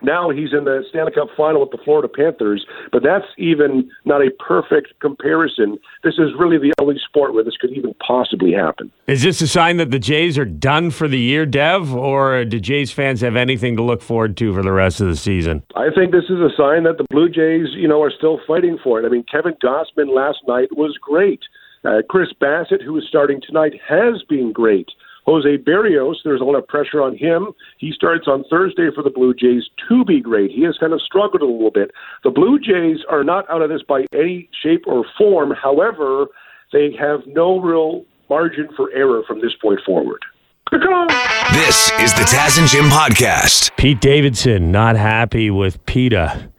Now 0.03 0.31
he's 0.31 0.53
in 0.53 0.65
the 0.65 0.85
Stanley 0.91 1.12
Cup 1.12 1.29
final 1.37 1.62
with 1.62 1.71
the 1.71 1.79
Florida 1.85 2.09
Panthers, 2.09 2.67
but 2.93 3.03
that's 3.03 3.25
even 3.38 3.91
not 4.05 4.21
a 4.21 4.31
perfect 4.31 4.99
comparison. 5.00 5.79
This 6.05 6.15
is 6.15 6.31
really 6.38 6.59
the 6.59 6.73
only 6.79 6.97
sport 7.09 7.35
where 7.35 7.45
this 7.45 7.57
could 7.57 7.71
even 7.73 7.95
possibly 8.07 8.53
happen. 8.53 8.93
Is 9.07 9.23
this 9.23 9.41
a 9.41 9.49
sign 9.49 9.79
that 9.79 9.91
the 9.91 9.99
Jays 9.99 10.37
are 10.38 10.45
done 10.45 10.91
for 10.91 11.09
the 11.09 11.19
year, 11.19 11.47
Dev, 11.47 11.95
or 11.95 12.45
do 12.45 12.61
Jays 12.61 12.93
fans 12.93 13.21
have 13.23 13.37
anything 13.37 13.76
to 13.76 13.83
look 13.83 14.03
forward 14.03 14.37
to 14.38 14.55
for 14.55 14.62
the 14.62 14.73
rest 14.73 15.00
of 15.00 15.07
the 15.07 15.17
season? 15.17 15.62
I 15.75 15.88
think 15.95 16.12
this 16.12 16.25
is 16.25 16.41
a 16.41 16.50
sign 16.57 16.85
that 16.85 16.99
the 16.99 17.07
Blue 17.11 17.29
Jays, 17.29 17.69
you 17.73 17.88
know, 17.88 18.03
are 18.03 18.11
still 18.11 18.41
fighting 18.47 18.79
for 18.83 19.00
it. 19.00 19.07
I 19.07 19.09
mean, 19.09 19.25
Kevin 19.31 19.55
Gausman 19.62 20.15
last 20.15 20.38
night 20.47 20.69
was 20.73 20.99
great. 21.00 21.41
Uh, 21.85 22.03
Chris 22.09 22.29
Bassitt, 22.41 22.83
who 22.83 22.97
is 22.99 23.05
starting 23.09 23.41
tonight, 23.41 23.73
has 23.88 24.23
been 24.29 24.53
great. 24.53 24.88
Jose 25.26 25.59
Berrios, 25.59 26.14
there's 26.25 26.40
a 26.40 26.45
lot 26.45 26.56
of 26.56 26.66
pressure 26.68 27.02
on 27.02 27.16
him. 27.16 27.49
He 27.78 27.92
starts 27.92 28.28
on 28.28 28.45
Thursday 28.49 28.88
for 28.95 29.02
the 29.02 29.11
Blue 29.11 29.35
Jays 29.35 29.64
to 29.88 30.04
be 30.04 30.21
great. 30.21 30.52
He 30.52 30.62
has 30.62 30.76
kind 30.78 30.92
of 30.92 31.02
struggled 31.02 31.42
a 31.42 31.47
little 31.47 31.73
bit. 31.73 31.90
The 32.23 32.30
Blue 32.30 32.59
Jays 32.59 32.99
are 33.11 33.25
not 33.25 33.49
out 33.50 33.61
of 33.61 33.68
this 33.68 33.83
by 33.83 34.06
any 34.14 34.49
shape 34.62 34.85
or 34.87 35.04
form. 35.18 35.52
However, 35.61 36.26
they 36.73 36.95
have 36.99 37.21
no 37.26 37.59
real 37.61 38.04
margin 38.30 38.68
for 38.76 38.90
error 38.92 39.23
from 39.26 39.40
this 39.40 39.52
point 39.61 39.80
forward. 39.85 40.23
This 40.71 41.92
is 42.00 42.12
the 42.14 42.26
Taz 42.28 42.59
and 42.59 42.68
Jim 42.68 42.87
podcast. 42.87 43.76
Pete 43.76 44.00
Davidson 44.00 44.73
not 44.73 44.97
happy 44.97 45.50
with 45.50 45.85
PETA. 45.87 46.50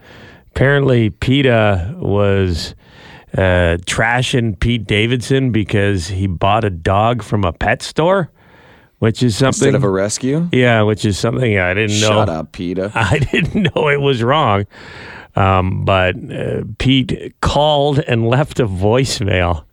Apparently, 0.52 1.10
PETA 1.10 1.96
was 2.00 2.74
uh, 3.34 3.78
trashing 3.86 4.60
Pete 4.60 4.88
Davidson 4.88 5.52
because 5.52 6.08
he 6.08 6.26
bought 6.26 6.64
a 6.64 6.70
dog 6.70 7.22
from 7.22 7.44
a 7.44 7.52
pet 7.52 7.82
store, 7.82 8.32
which 9.00 9.22
is 9.24 9.36
something. 9.38 9.68
Instead 9.68 9.76
of 9.76 9.84
a 9.84 9.90
rescue? 9.90 10.50
yeah, 10.52 10.82
which 10.82 11.06
is 11.06 11.18
something 11.20 11.58
I 11.58 11.74
didn't 11.74 12.00
know. 12.02 12.08
Shut 12.08 12.30
up, 12.30 12.52
PETA. 12.52 12.92
I 12.96 13.20
didn't 13.20 13.76
know 13.76 13.90
it 13.90 14.02
was 14.02 14.24
wrong. 14.24 14.66
Um, 15.36 15.86
but 15.86 16.16
uh, 16.32 16.64
Pete 16.80 17.36
called 17.42 18.00
and 18.00 18.28
left 18.28 18.60
a 18.60 18.68
voicemail. 18.68 19.66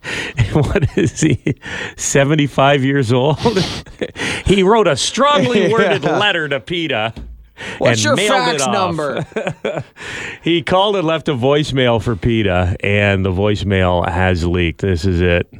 what 0.52 0.96
is 0.96 1.20
he? 1.20 1.56
75 1.96 2.84
years 2.84 3.12
old? 3.12 3.38
he 4.46 4.62
wrote 4.62 4.86
a 4.86 4.96
strongly 4.96 5.72
worded 5.72 6.04
Yeah. 6.04 6.18
letter 6.18 6.48
to 6.48 6.60
PETA. 6.60 7.14
What's 7.78 8.04
your 8.04 8.16
fax 8.16 8.64
number? 8.64 9.26
He 10.42 10.62
called 10.62 10.94
and 10.94 11.04
left 11.04 11.28
a 11.28 11.34
voicemail 11.34 12.00
for 12.00 12.14
PETA, 12.14 12.76
and 12.84 13.24
the 13.24 13.32
voicemail 13.32 14.08
has 14.08 14.46
leaked. 14.46 14.80
This 14.82 15.04
is 15.04 15.20
it. 15.20 15.52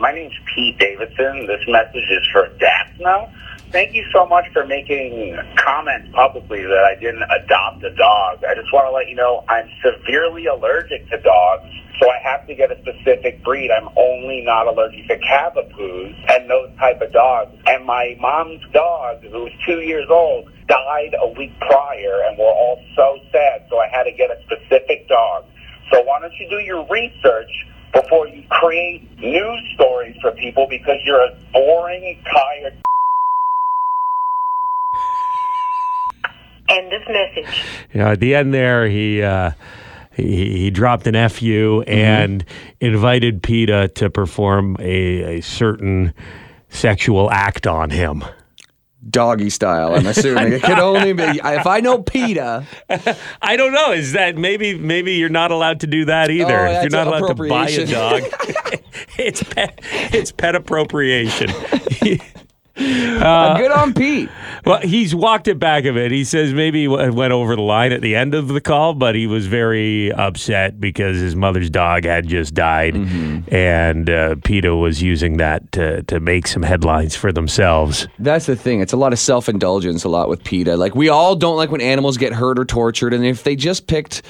My 0.00 0.12
name's 0.12 0.32
Pete 0.54 0.78
Davidson. 0.78 1.46
This 1.46 1.60
message 1.68 2.08
is 2.08 2.26
for 2.32 2.48
Daphna. 2.56 3.30
Thank 3.70 3.94
you 3.94 4.02
so 4.14 4.24
much 4.24 4.46
for 4.50 4.64
making 4.64 5.36
comments 5.56 6.08
publicly 6.14 6.62
that 6.62 6.84
I 6.84 6.98
didn't 6.98 7.24
adopt 7.24 7.84
a 7.84 7.94
dog. 7.94 8.42
I 8.42 8.54
just 8.54 8.72
want 8.72 8.86
to 8.86 8.92
let 8.92 9.08
you 9.08 9.14
know 9.14 9.44
I'm 9.50 9.68
severely 9.84 10.46
allergic 10.46 11.06
to 11.10 11.20
dogs, 11.20 11.68
so 12.00 12.08
I 12.08 12.16
have 12.24 12.46
to 12.46 12.54
get 12.54 12.72
a 12.72 12.80
specific 12.80 13.44
breed. 13.44 13.70
I'm 13.70 13.90
only 13.94 14.40
not 14.40 14.68
allergic 14.68 15.06
to 15.08 15.18
Cavapoos 15.18 16.16
and 16.30 16.48
those 16.48 16.74
type 16.78 17.02
of 17.02 17.12
dogs. 17.12 17.54
And 17.66 17.84
my 17.84 18.16
mom's 18.18 18.64
dog, 18.72 19.22
who 19.22 19.44
was 19.44 19.52
two 19.66 19.82
years 19.82 20.08
old, 20.08 20.50
died 20.66 21.14
a 21.20 21.28
week 21.28 21.52
prior, 21.60 22.22
and 22.24 22.38
we're 22.38 22.46
all 22.46 22.82
so 22.96 23.18
sad, 23.30 23.66
so 23.68 23.78
I 23.78 23.88
had 23.88 24.04
to 24.04 24.12
get 24.12 24.30
a 24.30 24.40
specific 24.44 25.08
dog. 25.08 25.44
So 25.92 26.00
why 26.04 26.20
don't 26.20 26.32
you 26.40 26.48
do 26.48 26.60
your 26.60 26.86
research 26.88 27.66
before 27.92 28.28
you 28.28 28.42
create 28.50 29.18
news 29.18 29.68
stories 29.74 30.16
for 30.20 30.32
people 30.32 30.66
because 30.68 30.96
you're 31.04 31.22
a 31.22 31.36
boring, 31.52 32.22
tired. 32.32 32.74
End 36.68 36.92
of 36.92 37.02
message. 37.08 37.62
You 37.92 38.00
know, 38.00 38.12
at 38.12 38.20
the 38.20 38.34
end 38.34 38.54
there, 38.54 38.88
he 38.88 39.22
uh, 39.22 39.52
he, 40.12 40.58
he 40.58 40.70
dropped 40.70 41.06
an 41.06 41.28
fu 41.28 41.82
and 41.86 42.44
invited 42.80 43.42
PETA 43.42 43.88
to 43.96 44.10
perform 44.10 44.76
a, 44.78 45.38
a 45.38 45.40
certain 45.40 46.14
sexual 46.68 47.30
act 47.30 47.66
on 47.66 47.90
him. 47.90 48.24
Doggy 49.08 49.48
style, 49.48 49.94
I'm 49.94 50.06
assuming. 50.06 50.52
It 50.52 50.62
could 50.62 50.78
only 50.78 51.14
be. 51.14 51.22
If 51.22 51.66
I 51.66 51.80
know 51.80 52.02
PETA, 52.02 52.66
I 53.42 53.56
don't 53.56 53.72
know. 53.72 53.92
Is 53.92 54.12
that 54.12 54.36
maybe 54.36 54.76
maybe 54.78 55.14
you're 55.14 55.30
not 55.30 55.50
allowed 55.50 55.80
to 55.80 55.86
do 55.86 56.04
that 56.04 56.30
either? 56.30 56.66
Oh, 56.66 56.80
you're 56.82 56.90
not 56.90 57.06
allowed 57.06 57.28
to 57.28 57.48
buy 57.48 57.68
a 57.68 57.86
dog. 57.86 58.22
it's 59.18 59.42
pet, 59.42 59.80
it's 59.82 60.32
pet 60.32 60.54
appropriation. 60.54 61.50
Uh, 62.80 63.56
good 63.58 63.70
on 63.70 63.94
Pete. 63.94 64.28
Well, 64.64 64.80
he's 64.80 65.14
walked 65.14 65.48
it 65.48 65.58
back 65.58 65.84
a 65.84 65.92
bit. 65.92 66.10
He 66.10 66.24
says 66.24 66.52
maybe 66.52 66.82
he 66.82 66.88
went 66.88 67.32
over 67.32 67.56
the 67.56 67.62
line 67.62 67.92
at 67.92 68.00
the 68.00 68.14
end 68.16 68.34
of 68.34 68.48
the 68.48 68.60
call, 68.60 68.94
but 68.94 69.14
he 69.14 69.26
was 69.26 69.46
very 69.46 70.12
upset 70.12 70.80
because 70.80 71.18
his 71.18 71.34
mother's 71.34 71.70
dog 71.70 72.04
had 72.04 72.26
just 72.26 72.54
died, 72.54 72.94
and 73.48 74.10
uh, 74.10 74.36
PETA 74.44 74.74
was 74.74 75.02
using 75.02 75.38
that 75.38 75.70
to, 75.72 76.02
to 76.04 76.20
make 76.20 76.46
some 76.46 76.62
headlines 76.62 77.16
for 77.16 77.32
themselves. 77.32 78.06
That's 78.18 78.46
the 78.46 78.56
thing. 78.56 78.80
It's 78.80 78.92
a 78.92 78.98
lot 78.98 79.12
of 79.12 79.18
self 79.18 79.48
indulgence, 79.48 80.04
a 80.04 80.08
lot 80.08 80.28
with 80.28 80.44
PETA. 80.44 80.76
Like, 80.76 80.94
we 80.94 81.08
all 81.08 81.36
don't 81.36 81.56
like 81.56 81.70
when 81.70 81.80
animals 81.80 82.16
get 82.18 82.32
hurt 82.32 82.58
or 82.58 82.64
tortured. 82.64 83.14
And 83.14 83.24
if 83.24 83.44
they 83.44 83.56
just 83.56 83.86
picked, 83.86 84.22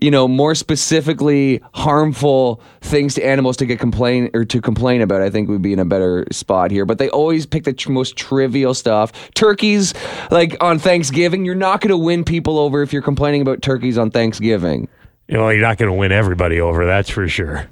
you 0.00 0.10
know, 0.10 0.26
more 0.26 0.54
specifically 0.54 1.60
harmful 1.74 2.60
things 2.80 3.14
to 3.14 3.24
animals 3.24 3.56
to 3.58 3.66
get 3.66 3.78
complain 3.78 4.30
or 4.32 4.44
to 4.46 4.60
complain 4.60 5.02
about, 5.02 5.20
I 5.20 5.30
think 5.30 5.48
we'd 5.48 5.62
be 5.62 5.72
in 5.72 5.78
a 5.78 5.84
better 5.84 6.26
spot 6.32 6.70
here. 6.70 6.86
But 6.86 6.98
they 6.98 7.10
always 7.10 7.46
pick 7.46 7.64
the 7.64 7.72
tr- 7.72 7.92
most 7.92 8.16
trivial 8.16 8.74
stuff. 8.74 9.12
Turkeys, 9.34 9.94
like 10.30 10.56
on 10.62 10.78
Thanksgiving, 10.78 11.44
you're 11.44 11.54
not 11.54 11.80
going 11.80 11.90
to 11.90 11.98
win 11.98 12.24
people 12.24 12.58
over 12.58 12.82
if 12.82 12.92
you're 12.92 13.02
complaining 13.02 13.42
about 13.42 13.62
turkeys 13.62 13.98
on 13.98 14.10
Thanksgiving. 14.10 14.88
You 15.28 15.36
know, 15.36 15.48
you're 15.50 15.62
not 15.62 15.78
going 15.78 15.90
to 15.90 15.96
win 15.96 16.12
everybody 16.12 16.60
over, 16.60 16.86
that's 16.86 17.10
for 17.10 17.28
sure. 17.28 17.68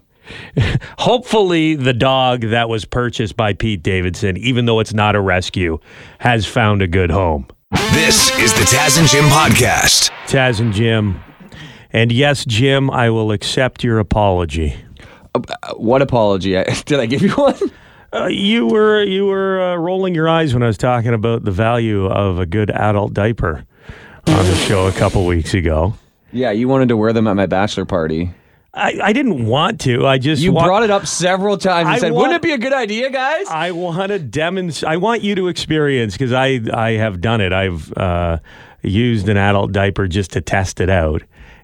Hopefully, 0.98 1.74
the 1.74 1.94
dog 1.94 2.42
that 2.42 2.68
was 2.68 2.84
purchased 2.84 3.36
by 3.36 3.54
Pete 3.54 3.82
Davidson, 3.82 4.36
even 4.36 4.66
though 4.66 4.80
it's 4.80 4.92
not 4.92 5.16
a 5.16 5.20
rescue, 5.20 5.78
has 6.18 6.46
found 6.46 6.82
a 6.82 6.86
good 6.86 7.10
home. 7.10 7.46
This 7.92 8.30
is 8.38 8.52
the 8.52 8.60
Taz 8.60 8.98
and 8.98 9.08
Jim 9.08 9.24
podcast. 9.24 10.10
Taz 10.26 10.60
and 10.60 10.72
Jim. 10.72 11.20
And 11.92 12.12
yes, 12.12 12.44
Jim, 12.44 12.90
I 12.90 13.10
will 13.10 13.32
accept 13.32 13.82
your 13.82 13.98
apology. 13.98 14.76
Uh, 15.34 15.40
what 15.76 16.02
apology? 16.02 16.52
Did 16.86 17.00
I 17.00 17.06
give 17.06 17.22
you 17.22 17.30
one? 17.32 17.56
Uh, 18.12 18.26
you 18.26 18.66
were 18.66 19.02
you 19.02 19.26
were 19.26 19.60
uh, 19.60 19.76
rolling 19.76 20.14
your 20.14 20.28
eyes 20.28 20.54
when 20.54 20.62
I 20.62 20.66
was 20.66 20.78
talking 20.78 21.12
about 21.12 21.44
the 21.44 21.50
value 21.50 22.06
of 22.06 22.38
a 22.38 22.46
good 22.46 22.70
adult 22.70 23.12
diaper 23.12 23.64
on 24.26 24.44
the 24.46 24.54
show 24.56 24.86
a 24.86 24.92
couple 24.92 25.26
weeks 25.26 25.52
ago. 25.54 25.94
yeah, 26.32 26.50
you 26.50 26.68
wanted 26.68 26.88
to 26.88 26.96
wear 26.96 27.12
them 27.12 27.26
at 27.26 27.34
my 27.36 27.46
bachelor 27.46 27.84
party. 27.84 28.32
I, 28.74 28.98
I 29.02 29.12
didn't 29.12 29.46
want 29.46 29.80
to. 29.82 30.06
I 30.06 30.18
just 30.18 30.40
You 30.42 30.52
wa- 30.52 30.64
brought 30.64 30.82
it 30.84 30.90
up 30.90 31.06
several 31.06 31.56
times 31.58 31.86
and 31.86 31.96
I 31.96 31.98
said, 31.98 32.12
want- 32.12 32.28
wouldn't 32.28 32.36
it 32.44 32.46
be 32.46 32.52
a 32.52 32.58
good 32.58 32.72
idea, 32.74 33.10
guys? 33.10 33.46
I 33.50 33.70
want 33.72 34.10
to 34.12 34.18
demonstrate. 34.18 34.90
I 34.92 34.96
want 34.98 35.22
you 35.22 35.34
to 35.34 35.48
experience 35.48 36.12
because 36.14 36.32
I 36.32 36.60
I 36.72 36.92
have 36.92 37.20
done 37.20 37.40
it. 37.42 37.52
I've 37.52 37.92
uh, 37.94 38.38
used 38.82 39.28
an 39.28 39.36
adult 39.36 39.72
diaper 39.72 40.06
just 40.06 40.30
to 40.32 40.40
test 40.40 40.80
it 40.80 40.88
out, 40.90 41.22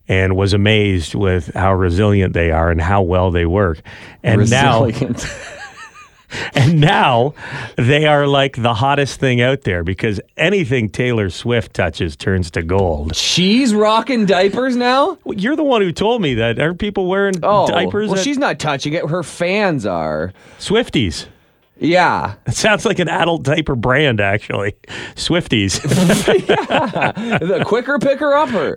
and 0.08 0.36
was 0.36 0.52
amazed 0.52 1.14
with 1.14 1.52
how 1.54 1.74
resilient 1.74 2.34
they 2.34 2.50
are 2.50 2.70
and 2.70 2.80
how 2.80 3.02
well 3.02 3.30
they 3.30 3.46
work. 3.46 3.80
And 4.22 4.50
now 4.50 4.84
Resilient. 4.84 5.26
and 6.54 6.80
now 6.80 7.32
they 7.76 8.06
are 8.06 8.26
like 8.26 8.56
the 8.60 8.74
hottest 8.74 9.20
thing 9.20 9.40
out 9.40 9.62
there 9.62 9.84
because 9.84 10.20
anything 10.36 10.88
Taylor 10.88 11.30
Swift 11.30 11.74
touches 11.74 12.16
turns 12.16 12.50
to 12.52 12.62
gold. 12.62 13.14
She's 13.14 13.72
rocking 13.72 14.26
diapers 14.26 14.76
now. 14.76 15.16
Well, 15.24 15.38
You're 15.38 15.56
the 15.56 15.64
one 15.64 15.80
who 15.82 15.92
told 15.92 16.20
me 16.22 16.34
that. 16.34 16.58
Aren't 16.58 16.78
people 16.80 17.06
wearing 17.06 17.34
Oh, 17.42 17.66
diapers? 17.68 18.08
well, 18.10 18.18
at 18.18 18.24
she's 18.24 18.38
not 18.38 18.58
touching 18.58 18.92
it. 18.94 19.08
Her 19.08 19.22
fans 19.22 19.86
are. 19.86 20.32
Swifties. 20.58 21.26
Yeah, 21.76 22.36
It 22.46 22.54
sounds 22.54 22.84
like 22.86 23.00
an 23.00 23.08
adult 23.08 23.42
diaper 23.42 23.74
brand, 23.74 24.20
actually. 24.20 24.76
Swifties. 25.16 25.82
the 27.40 27.64
quicker 27.66 27.98
picker 27.98 28.32
upper. 28.32 28.76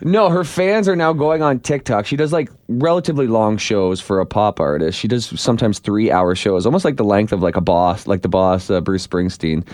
No, 0.00 0.28
her 0.28 0.44
fans 0.44 0.86
are 0.88 0.94
now 0.94 1.12
going 1.12 1.42
on 1.42 1.58
TikTok. 1.58 2.06
She 2.06 2.14
does 2.16 2.32
like 2.32 2.48
relatively 2.68 3.26
long 3.26 3.56
shows 3.56 4.00
for 4.00 4.20
a 4.20 4.26
pop 4.26 4.60
artist. 4.60 4.96
She 4.96 5.08
does 5.08 5.38
sometimes 5.40 5.80
three 5.80 6.12
hour 6.12 6.36
shows, 6.36 6.66
almost 6.66 6.84
like 6.84 6.96
the 6.96 7.04
length 7.04 7.32
of 7.32 7.42
like 7.42 7.56
a 7.56 7.60
boss, 7.60 8.06
like 8.06 8.22
the 8.22 8.28
boss 8.28 8.70
uh, 8.70 8.80
Bruce 8.80 9.04
Springsteen. 9.06 9.66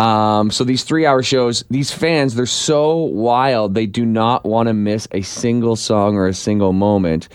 Um, 0.00 0.50
so 0.50 0.64
these 0.64 0.84
three 0.84 1.04
hour 1.04 1.22
shows, 1.22 1.64
these 1.68 1.90
fans, 1.90 2.34
they're 2.34 2.46
so 2.46 2.96
wild. 2.96 3.74
They 3.74 3.86
do 3.86 4.06
not 4.06 4.44
want 4.46 4.68
to 4.68 4.74
miss 4.74 5.06
a 5.12 5.20
single 5.20 5.76
song 5.76 6.16
or 6.16 6.26
a 6.26 6.34
single 6.34 6.72
moment. 6.72 7.28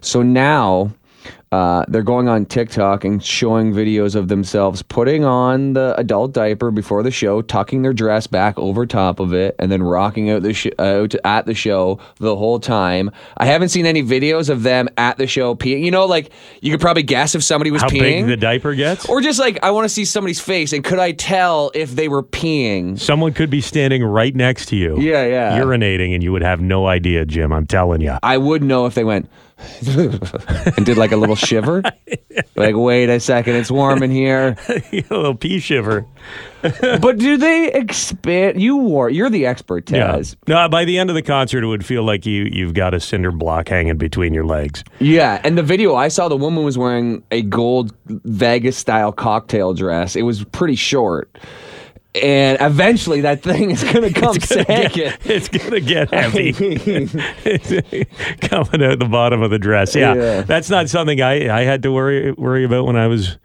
So 0.00 0.22
now. 0.22 0.92
Uh, 1.50 1.82
they're 1.88 2.02
going 2.02 2.28
on 2.28 2.44
TikTok 2.44 3.04
and 3.04 3.24
showing 3.24 3.72
videos 3.72 4.14
of 4.14 4.28
themselves 4.28 4.82
putting 4.82 5.24
on 5.24 5.72
the 5.72 5.94
adult 5.96 6.32
diaper 6.32 6.70
before 6.70 7.02
the 7.02 7.10
show, 7.10 7.40
tucking 7.40 7.80
their 7.80 7.94
dress 7.94 8.26
back 8.26 8.58
over 8.58 8.84
top 8.84 9.18
of 9.18 9.32
it, 9.32 9.56
and 9.58 9.72
then 9.72 9.82
rocking 9.82 10.28
out 10.28 10.42
the 10.42 10.52
sh- 10.52 10.66
out 10.78 11.14
at 11.24 11.46
the 11.46 11.54
show 11.54 11.98
the 12.18 12.36
whole 12.36 12.60
time. 12.60 13.10
I 13.38 13.46
haven't 13.46 13.70
seen 13.70 13.86
any 13.86 14.02
videos 14.02 14.50
of 14.50 14.62
them 14.62 14.88
at 14.98 15.16
the 15.16 15.26
show 15.26 15.54
peeing. 15.54 15.82
You 15.82 15.90
know, 15.90 16.04
like 16.04 16.30
you 16.60 16.70
could 16.70 16.82
probably 16.82 17.02
guess 17.02 17.34
if 17.34 17.42
somebody 17.42 17.70
was 17.70 17.80
How 17.80 17.88
peeing, 17.88 18.00
big 18.00 18.26
the 18.26 18.36
diaper 18.36 18.74
gets? 18.74 19.08
or 19.08 19.22
just 19.22 19.38
like 19.38 19.58
I 19.62 19.70
want 19.70 19.86
to 19.86 19.88
see 19.88 20.04
somebody's 20.04 20.40
face, 20.40 20.74
and 20.74 20.84
could 20.84 20.98
I 20.98 21.12
tell 21.12 21.70
if 21.74 21.92
they 21.92 22.08
were 22.08 22.22
peeing? 22.22 22.98
Someone 22.98 23.32
could 23.32 23.48
be 23.48 23.62
standing 23.62 24.04
right 24.04 24.34
next 24.36 24.66
to 24.66 24.76
you. 24.76 25.00
Yeah, 25.00 25.24
yeah. 25.24 25.58
Urinating, 25.58 26.12
and 26.14 26.22
you 26.22 26.30
would 26.32 26.42
have 26.42 26.60
no 26.60 26.86
idea, 26.86 27.24
Jim. 27.24 27.52
I'm 27.54 27.66
telling 27.66 28.02
you. 28.02 28.18
I 28.22 28.36
would 28.36 28.62
know 28.62 28.84
if 28.84 28.94
they 28.94 29.04
went 29.04 29.30
and 29.86 30.86
did 30.86 30.96
like 30.96 31.12
a 31.12 31.16
little 31.16 31.36
shiver. 31.36 31.82
Like, 32.54 32.76
wait 32.76 33.08
a 33.08 33.18
second, 33.18 33.56
it's 33.56 33.70
warm 33.70 34.02
in 34.02 34.12
here. 34.12 34.56
a 34.68 35.04
little 35.10 35.34
pee 35.34 35.58
shiver. 35.58 36.06
But 36.62 37.18
do 37.18 37.36
they 37.36 37.72
expand? 37.72 38.60
You 38.60 38.76
wore. 38.76 39.10
You're 39.10 39.30
the 39.30 39.46
expert, 39.46 39.86
Taz. 39.86 40.36
No, 40.46 40.68
by 40.68 40.84
the 40.84 40.98
end 40.98 41.10
of 41.10 41.14
the 41.14 41.22
concert, 41.22 41.64
it 41.64 41.66
would 41.66 41.84
feel 41.84 42.04
like 42.04 42.26
you 42.26 42.44
you've 42.44 42.74
got 42.74 42.94
a 42.94 43.00
cinder 43.00 43.32
block 43.32 43.68
hanging 43.68 43.96
between 43.96 44.34
your 44.34 44.44
legs. 44.44 44.84
Yeah. 45.00 45.40
And 45.42 45.58
the 45.58 45.62
video 45.62 45.96
I 45.96 46.08
saw, 46.08 46.28
the 46.28 46.36
woman 46.36 46.64
was 46.64 46.78
wearing 46.78 47.24
a 47.32 47.42
gold 47.42 47.92
Vegas 48.06 48.76
style 48.76 49.12
cocktail 49.12 49.74
dress. 49.74 50.14
It 50.14 50.22
was 50.22 50.44
pretty 50.44 50.76
short. 50.76 51.36
And 52.14 52.56
eventually, 52.60 53.20
that 53.20 53.42
thing 53.42 53.70
is 53.70 53.84
going 53.84 54.12
to 54.12 54.20
come 54.20 54.34
sagging. 54.40 55.12
It's 55.24 55.48
gonna 55.48 55.80
get 55.80 56.10
heavy 56.14 56.52
coming 58.40 58.82
out 58.82 58.98
the 58.98 59.08
bottom 59.10 59.42
of 59.42 59.50
the 59.50 59.58
dress. 59.58 59.94
Yeah, 59.94 60.14
Yeah. 60.14 60.40
that's 60.42 60.70
not 60.70 60.88
something 60.88 61.20
I, 61.20 61.48
I 61.54 61.62
had 61.64 61.82
to 61.82 61.92
worry 61.92 62.32
worry 62.32 62.64
about 62.64 62.86
when 62.86 62.96
I 62.96 63.06
was 63.06 63.36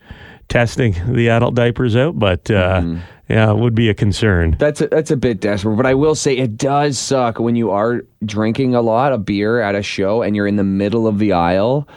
testing 0.50 0.96
the 1.13 1.29
adult 1.29 1.55
diapers 1.55 1.96
out. 1.96 2.17
But 2.17 2.50
uh, 2.50 2.82
Mm-hmm. 2.82 3.00
yeah, 3.29 3.51
it 3.51 3.58
would 3.58 3.75
be 3.75 3.89
a 3.89 3.93
concern. 3.93 4.55
That's 4.60 4.82
a, 4.82 4.88
that's 4.88 5.12
a 5.12 5.17
bit 5.17 5.39
desperate, 5.39 5.75
but 5.75 5.86
I 5.86 5.93
will 5.93 6.15
say 6.15 6.36
it 6.38 6.58
does 6.58 6.98
suck 6.98 7.39
when 7.39 7.55
you 7.55 7.70
are 7.72 8.01
drinking 8.25 8.75
a 8.75 8.82
lot 8.82 9.12
of 9.13 9.25
beer 9.25 9.60
at 9.62 9.75
a 9.75 9.82
show 9.84 10.22
and 10.22 10.36
you're 10.36 10.48
in 10.48 10.55
the 10.55 10.63
middle 10.63 11.05
of 11.08 11.20
the 11.20 11.34
aisle, 11.34 11.88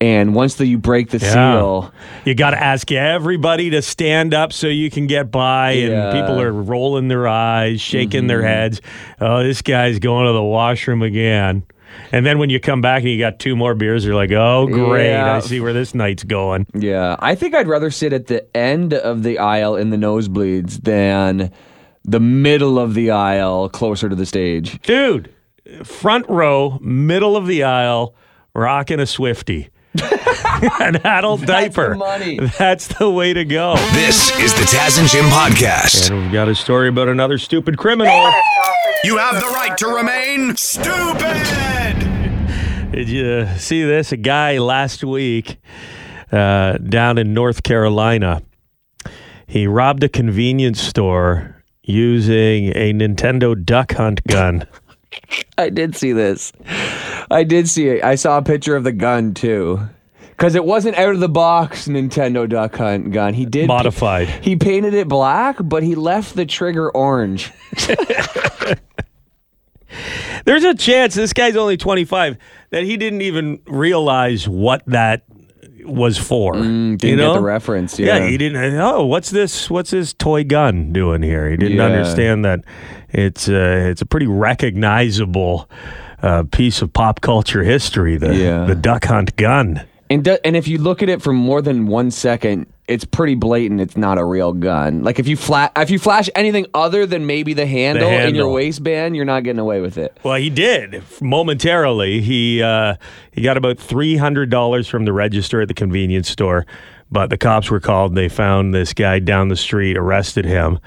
and 0.00 0.34
once 0.34 0.54
the, 0.56 0.66
you 0.66 0.78
break 0.78 1.10
the 1.10 1.18
Yeah. 1.18 1.32
seal, 1.32 1.92
You 2.24 2.34
got 2.34 2.50
to 2.50 2.62
ask 2.62 2.90
everybody 2.92 3.70
to 3.70 3.82
stand 3.82 4.34
up 4.34 4.52
so 4.52 4.66
you 4.68 4.90
can 4.90 5.06
get 5.06 5.30
by, 5.30 5.72
and 5.72 5.92
Yeah. 5.92 6.12
Mm-hmm. 6.12 6.20
people 6.20 6.40
are 6.40 6.52
rolling 6.52 7.08
their 7.08 7.26
eyes, 7.28 7.80
shaking 7.80 8.26
their 8.26 8.42
heads. 8.42 8.80
Oh, 9.20 9.42
this 9.42 9.62
guy's 9.62 9.98
going 9.98 10.26
to 10.26 10.32
the 10.32 10.42
washroom 10.42 11.02
again. 11.02 11.62
And 12.10 12.26
then 12.26 12.38
when 12.40 12.50
you 12.50 12.58
come 12.58 12.80
back 12.80 13.02
and 13.02 13.10
you 13.10 13.18
got 13.20 13.38
two 13.38 13.54
more 13.54 13.74
beers, 13.74 14.04
you're 14.04 14.16
like, 14.16 14.32
oh, 14.32 14.66
great. 14.66 15.10
Yeah. 15.10 15.36
I 15.36 15.38
see 15.40 15.60
where 15.60 15.72
this 15.72 15.94
night's 15.94 16.24
going. 16.24 16.66
Yeah, 16.74 17.14
I 17.20 17.36
think 17.36 17.54
I'd 17.54 17.68
rather 17.68 17.90
sit 17.90 18.12
at 18.12 18.26
the 18.26 18.44
end 18.56 18.94
of 18.94 19.22
the 19.22 19.38
aisle 19.38 19.76
in 19.76 19.90
the 19.90 19.96
nosebleeds 19.96 20.82
than 20.82 21.52
the 22.04 22.18
middle 22.20 22.80
of 22.80 22.94
the 22.94 23.12
aisle 23.12 23.68
closer 23.68 24.08
to 24.08 24.16
the 24.16 24.26
stage. 24.26 24.82
Dude, 24.82 25.32
front 25.84 26.28
row, 26.28 26.78
middle 26.80 27.36
of 27.36 27.46
the 27.46 27.62
aisle, 27.62 28.14
rocking 28.54 28.98
a 28.98 29.06
Swifty. 29.06 29.68
An 30.80 30.96
adult 31.04 31.42
diaper. 31.42 31.90
the 31.90 31.96
money. 31.96 32.38
That's 32.58 32.88
the 32.88 33.08
way 33.10 33.32
to 33.32 33.44
go. 33.44 33.76
This 33.92 34.30
is 34.40 34.52
the 34.54 34.62
Taz 34.62 34.98
and 34.98 35.08
Jim 35.08 35.24
podcast. 35.26 36.10
And 36.10 36.22
we've 36.22 36.32
got 36.32 36.48
a 36.48 36.54
story 36.54 36.88
about 36.88 37.08
another 37.08 37.38
stupid 37.38 37.78
criminal. 37.78 38.12
You 39.04 39.18
have 39.18 39.40
the 39.40 39.46
right 39.48 39.76
to 39.78 39.86
remain 39.88 40.56
stupid. 40.56 41.34
Did 42.92 43.08
you 43.08 43.46
see 43.58 43.82
this? 43.84 44.12
A 44.12 44.16
guy 44.16 44.58
last 44.58 45.04
week 45.04 45.58
uh, 46.32 46.78
down 46.78 47.18
in 47.18 47.34
North 47.34 47.62
Carolina, 47.62 48.42
he 49.46 49.66
robbed 49.66 50.02
a 50.04 50.08
convenience 50.08 50.80
store 50.80 51.62
using 51.82 52.68
a 52.76 52.92
Nintendo 52.92 53.62
Duck 53.62 53.92
Hunt 53.92 54.24
gun. 54.26 54.66
I 55.58 55.68
did 55.70 55.94
see 55.94 56.12
this. 56.12 56.52
I 57.30 57.44
did 57.44 57.68
see 57.68 57.88
it. 57.88 58.04
I 58.04 58.14
saw 58.16 58.38
a 58.38 58.42
picture 58.42 58.76
of 58.76 58.84
the 58.84 58.92
gun 58.92 59.34
too. 59.34 59.80
Because 60.30 60.56
it 60.56 60.64
wasn't 60.64 60.96
out 60.96 61.14
of 61.14 61.20
the 61.20 61.28
box 61.28 61.86
Nintendo 61.86 62.48
Duck 62.48 62.74
Hunt 62.76 63.12
gun. 63.12 63.34
He 63.34 63.46
did 63.46 63.68
Modified. 63.68 64.28
He 64.28 64.56
painted 64.56 64.92
it 64.92 65.06
black, 65.06 65.56
but 65.60 65.84
he 65.84 65.94
left 65.94 66.34
the 66.34 66.44
trigger 66.44 66.90
orange. 66.90 67.52
There's 70.44 70.64
a 70.64 70.74
chance 70.74 71.14
this 71.14 71.32
guy's 71.32 71.54
only 71.56 71.76
25 71.76 72.36
that 72.70 72.82
he 72.82 72.96
didn't 72.96 73.22
even 73.22 73.60
realize 73.66 74.48
what 74.48 74.82
that 74.86 75.22
was 75.84 76.18
for. 76.18 76.54
Mm, 76.54 76.90
you 76.92 76.96
get 76.96 77.16
know? 77.16 77.34
the 77.34 77.40
reference, 77.40 77.98
yeah. 77.98 78.26
he 78.26 78.36
didn't. 78.36 78.74
Oh, 78.80 79.04
what's 79.06 79.30
this? 79.30 79.70
What's 79.70 79.90
this 79.90 80.12
toy 80.12 80.42
gun 80.42 80.92
doing 80.92 81.22
here? 81.22 81.48
He 81.50 81.56
didn't 81.56 81.76
Yeah. 81.76 81.84
understand 81.84 82.44
that 82.44 82.64
it's 83.10 83.48
uh, 83.48 83.86
it's 83.90 84.02
a 84.02 84.06
pretty 84.06 84.26
recognizable 84.26 85.70
uh, 86.24 86.42
piece 86.50 86.80
of 86.82 86.92
pop 86.92 87.20
culture 87.20 87.62
history. 87.62 88.16
The 88.16 88.34
Yeah. 88.34 88.64
the 88.64 88.74
duck 88.74 89.04
hunt 89.04 89.36
gun. 89.36 89.82
And 90.10 90.22
do, 90.24 90.36
and 90.44 90.54
if 90.56 90.68
you 90.68 90.78
look 90.78 91.02
at 91.02 91.08
it 91.08 91.22
for 91.22 91.32
more 91.32 91.60
than 91.62 91.86
one 91.86 92.10
second, 92.10 92.66
it's 92.86 93.04
pretty 93.04 93.34
blatant. 93.34 93.80
It's 93.80 93.96
not 93.96 94.18
a 94.18 94.24
real 94.24 94.52
gun. 94.52 95.02
Like 95.02 95.18
if 95.18 95.26
you 95.26 95.36
flash 95.36 95.70
if 95.76 95.90
you 95.90 95.98
flash 95.98 96.28
anything 96.34 96.66
other 96.74 97.06
than 97.06 97.26
maybe 97.26 97.54
the 97.54 97.66
handle, 97.66 98.06
in 98.08 98.14
handle. 98.14 98.34
your 98.36 98.50
waistband, 98.52 99.16
you're 99.16 99.24
not 99.24 99.42
getting 99.44 99.58
away 99.60 99.80
with 99.80 99.96
it. 99.98 100.16
Well, 100.22 100.36
he 100.36 100.50
did 100.50 101.02
momentarily. 101.22 102.20
He 102.20 102.62
uh, 102.62 102.96
he 103.32 103.40
got 103.42 103.56
about 103.56 103.78
three 103.78 104.16
hundred 104.16 104.50
dollars 104.50 104.86
from 104.88 105.04
the 105.06 105.12
register 105.12 105.62
at 105.62 105.68
the 105.68 105.74
convenience 105.74 106.28
store, 106.28 106.66
but 107.10 107.30
the 107.30 107.38
cops 107.38 107.70
were 107.70 107.80
called. 107.80 108.14
They 108.14 108.28
found 108.28 108.74
this 108.74 108.92
guy 108.92 109.18
down 109.18 109.48
the 109.48 109.56
street, 109.56 109.96
arrested 109.96 110.44
him 110.44 110.78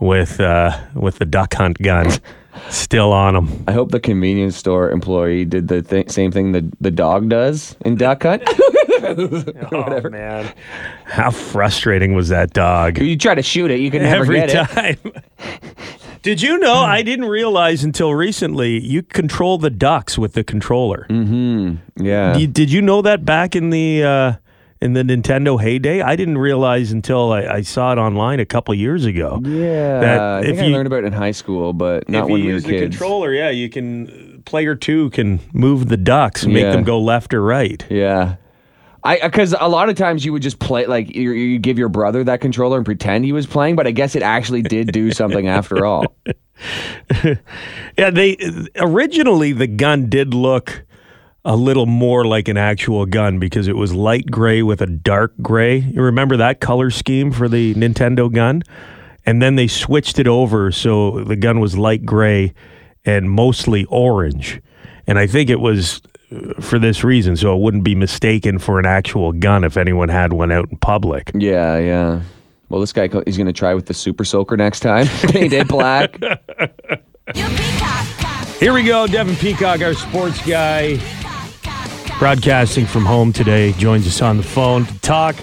with 0.00 0.40
uh, 0.40 0.76
with 0.94 1.18
the 1.18 1.24
duck 1.26 1.54
hunt 1.54 1.78
gun 1.78 2.10
still 2.70 3.12
on 3.12 3.34
them. 3.34 3.64
I 3.68 3.72
hope 3.72 3.90
the 3.90 4.00
convenience 4.00 4.56
store 4.56 4.90
employee 4.90 5.44
did 5.44 5.68
the 5.68 5.82
th- 5.82 6.10
same 6.10 6.30
thing 6.32 6.52
the 6.52 6.70
the 6.80 6.90
dog 6.90 7.28
does 7.28 7.76
in 7.84 7.96
Duck 7.96 8.22
Hunt. 8.22 8.42
Oh 9.04 10.08
man, 10.08 10.50
how 11.04 11.30
frustrating 11.30 12.14
was 12.14 12.28
that 12.30 12.52
dog? 12.54 12.98
you 12.98 13.16
try 13.18 13.34
to 13.34 13.42
shoot 13.42 13.70
it, 13.70 13.80
you 13.80 13.90
can 13.90 14.02
never 14.02 14.22
Every 14.22 14.36
get 14.36 14.50
it. 14.50 14.66
time. 15.02 15.12
Did 16.22 16.40
you 16.40 16.56
know? 16.58 16.76
I 16.76 17.02
didn't 17.02 17.26
realize 17.26 17.84
until 17.84 18.14
recently 18.14 18.80
you 18.82 19.02
control 19.02 19.58
the 19.58 19.68
ducks 19.68 20.16
with 20.16 20.32
the 20.32 20.42
controller. 20.42 21.06
Yeah. 21.10 22.36
You- 22.38 22.46
did 22.46 22.72
you 22.72 22.80
know 22.80 23.02
that 23.02 23.26
back 23.26 23.54
in 23.54 23.68
the 23.68 24.02
uh, 24.04 24.32
in 24.84 24.92
the 24.92 25.02
Nintendo 25.02 25.60
heyday? 25.60 26.00
I 26.02 26.14
didn't 26.14 26.38
realize 26.38 26.92
until 26.92 27.32
I, 27.32 27.42
I 27.46 27.60
saw 27.62 27.92
it 27.92 27.98
online 27.98 28.38
a 28.38 28.44
couple 28.46 28.74
years 28.74 29.04
ago. 29.04 29.40
yeah. 29.42 30.00
that 30.00 30.20
I 30.20 30.38
if 30.40 30.46
think 30.46 30.58
I 30.60 30.64
you- 30.66 30.72
learned 30.74 30.86
about 30.86 31.04
it 31.04 31.06
in 31.06 31.12
high 31.12 31.30
school, 31.32 31.72
but 31.72 32.08
not 32.08 32.28
when 32.28 32.38
you 32.40 32.46
we 32.46 32.48
were 32.48 32.54
use 32.54 32.64
the 32.64 32.78
controller, 32.78 33.32
yeah, 33.32 33.50
you 33.50 33.68
can 33.70 34.08
uh, 34.08 34.40
player 34.44 34.74
two 34.76 35.10
can 35.10 35.40
move 35.52 35.88
the 35.88 35.96
ducks, 35.96 36.44
and 36.44 36.52
make 36.52 36.62
Yeah. 36.64 36.72
them 36.72 36.84
go 36.84 37.00
left 37.00 37.32
or 37.34 37.42
right. 37.42 37.84
Yeah. 37.90 38.36
I 39.02 39.18
uh, 39.18 39.28
because 39.28 39.54
a 39.58 39.68
lot 39.68 39.88
of 39.90 39.96
times 39.96 40.24
you 40.24 40.32
would 40.32 40.40
just 40.42 40.58
play 40.60 40.86
like 40.86 41.14
you, 41.14 41.32
you 41.32 41.58
give 41.58 41.78
your 41.78 41.90
brother 41.90 42.24
that 42.24 42.40
controller 42.40 42.76
and 42.78 42.86
pretend 42.86 43.24
he 43.26 43.32
was 43.32 43.46
playing, 43.46 43.76
but 43.76 43.86
I 43.86 43.90
guess 43.90 44.14
it 44.14 44.22
actually 44.22 44.62
did 44.62 44.92
do 44.92 45.10
something 45.20 45.48
after 45.48 45.84
all. 45.84 46.06
Yeah, 47.98 48.10
they 48.10 48.36
uh, 48.36 48.64
originally 48.76 49.52
the 49.52 49.66
gun 49.66 50.08
did 50.08 50.34
look 50.34 50.84
a 51.44 51.56
little 51.56 51.86
more 51.86 52.24
like 52.24 52.48
an 52.48 52.56
actual 52.56 53.04
gun 53.06 53.38
because 53.38 53.68
it 53.68 53.76
was 53.76 53.92
light 53.92 54.30
gray 54.30 54.62
with 54.62 54.80
a 54.80 54.86
dark 54.86 55.34
gray. 55.42 55.78
You 55.78 56.02
remember 56.02 56.36
that 56.38 56.60
color 56.60 56.90
scheme 56.90 57.32
for 57.32 57.48
the 57.48 57.74
Nintendo 57.74 58.32
gun? 58.32 58.62
And 59.26 59.40
then 59.42 59.56
they 59.56 59.66
switched 59.66 60.18
it 60.18 60.26
over 60.26 60.70
so 60.72 61.22
the 61.24 61.36
gun 61.36 61.60
was 61.60 61.76
light 61.76 62.04
gray 62.04 62.54
and 63.04 63.30
mostly 63.30 63.84
orange. 63.86 64.60
And 65.06 65.18
I 65.18 65.26
think 65.26 65.50
it 65.50 65.60
was 65.60 66.00
uh, 66.32 66.60
for 66.60 66.78
this 66.78 67.04
reason, 67.04 67.36
so 67.36 67.54
it 67.54 67.60
wouldn't 67.60 67.84
be 67.84 67.94
mistaken 67.94 68.58
for 68.58 68.78
an 68.78 68.86
actual 68.86 69.32
gun 69.32 69.64
if 69.64 69.76
anyone 69.76 70.08
had 70.08 70.32
one 70.32 70.50
out 70.50 70.70
in 70.70 70.78
public. 70.78 71.30
Yeah, 71.34 71.78
yeah. 71.78 72.22
Well, 72.70 72.80
this 72.80 72.92
guy, 72.92 73.08
he's 73.26 73.36
going 73.36 73.46
to 73.46 73.52
try 73.52 73.74
with 73.74 73.86
the 73.86 73.94
Super 73.94 74.24
Soaker 74.24 74.56
next 74.56 74.80
time. 74.80 75.06
Paint 75.28 75.52
it 75.52 75.68
black. 75.68 76.18
You 77.34 77.46
peacock, 77.46 78.06
cock, 78.18 78.46
Here 78.58 78.74
we 78.74 78.82
go. 78.82 79.06
Devin 79.06 79.34
Peacock, 79.36 79.80
our 79.80 79.94
sports 79.94 80.44
guy, 80.46 80.96
broadcasting 82.24 82.86
from 82.86 83.04
home 83.04 83.34
today, 83.34 83.72
joins 83.72 84.06
us 84.06 84.22
on 84.22 84.38
the 84.38 84.42
phone 84.42 84.86
to 84.86 84.98
talk 85.00 85.36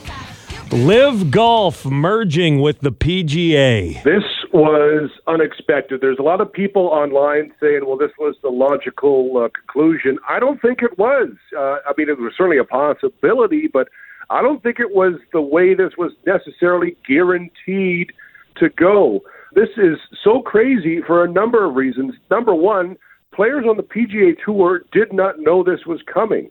LIV 0.72 1.30
Golf 1.30 1.86
merging 1.86 2.60
with 2.60 2.80
the 2.80 2.91
PGA. 2.91 4.02
This 4.02 4.24
was 4.52 5.12
unexpected. 5.28 6.02
There's 6.02 6.17
a 6.17 6.24
lot 6.24 6.41
of 6.41 6.52
people 6.52 6.88
online 6.88 7.54
saying, 7.60 7.82
well, 7.86 7.98
this 7.98 8.10
was 8.17 8.36
the 8.41 8.50
logical 8.50 9.32
uh, 9.38 9.50
conclusion. 9.50 10.17
I 10.28 10.39
don't 10.39 10.60
think 10.60 10.82
it 10.82 10.98
was. 10.98 11.30
Uh, 11.56 11.62
I 11.86 11.94
mean, 12.00 12.10
it 12.10 12.17
was 12.17 12.34
certainly 12.36 12.58
a 12.58 12.63
possibility, 12.63 13.67
but 13.72 13.88
I 14.32 14.41
don't 14.41 14.63
think 14.63 14.80
it 14.80 14.89
was 14.89 15.20
the 15.34 15.41
way 15.41 15.76
this 15.76 15.94
was 16.00 16.13
necessarily 16.26 16.98
guaranteed 17.08 18.12
to 18.56 18.70
go. 18.70 19.22
This 19.54 19.70
is 19.78 20.00
so 20.24 20.41
crazy 20.41 21.00
for 21.06 21.24
a 21.24 21.32
number 21.32 21.63
of 21.63 21.76
reasons. 21.76 22.15
Number 22.32 22.56
one, 22.56 22.98
players 23.36 23.65
on 23.70 23.78
the 23.78 23.84
PGA 23.84 24.36
Tour 24.44 24.82
did 24.91 25.13
not 25.13 25.38
know 25.38 25.63
this 25.63 25.86
was 25.86 26.02
coming. 26.12 26.50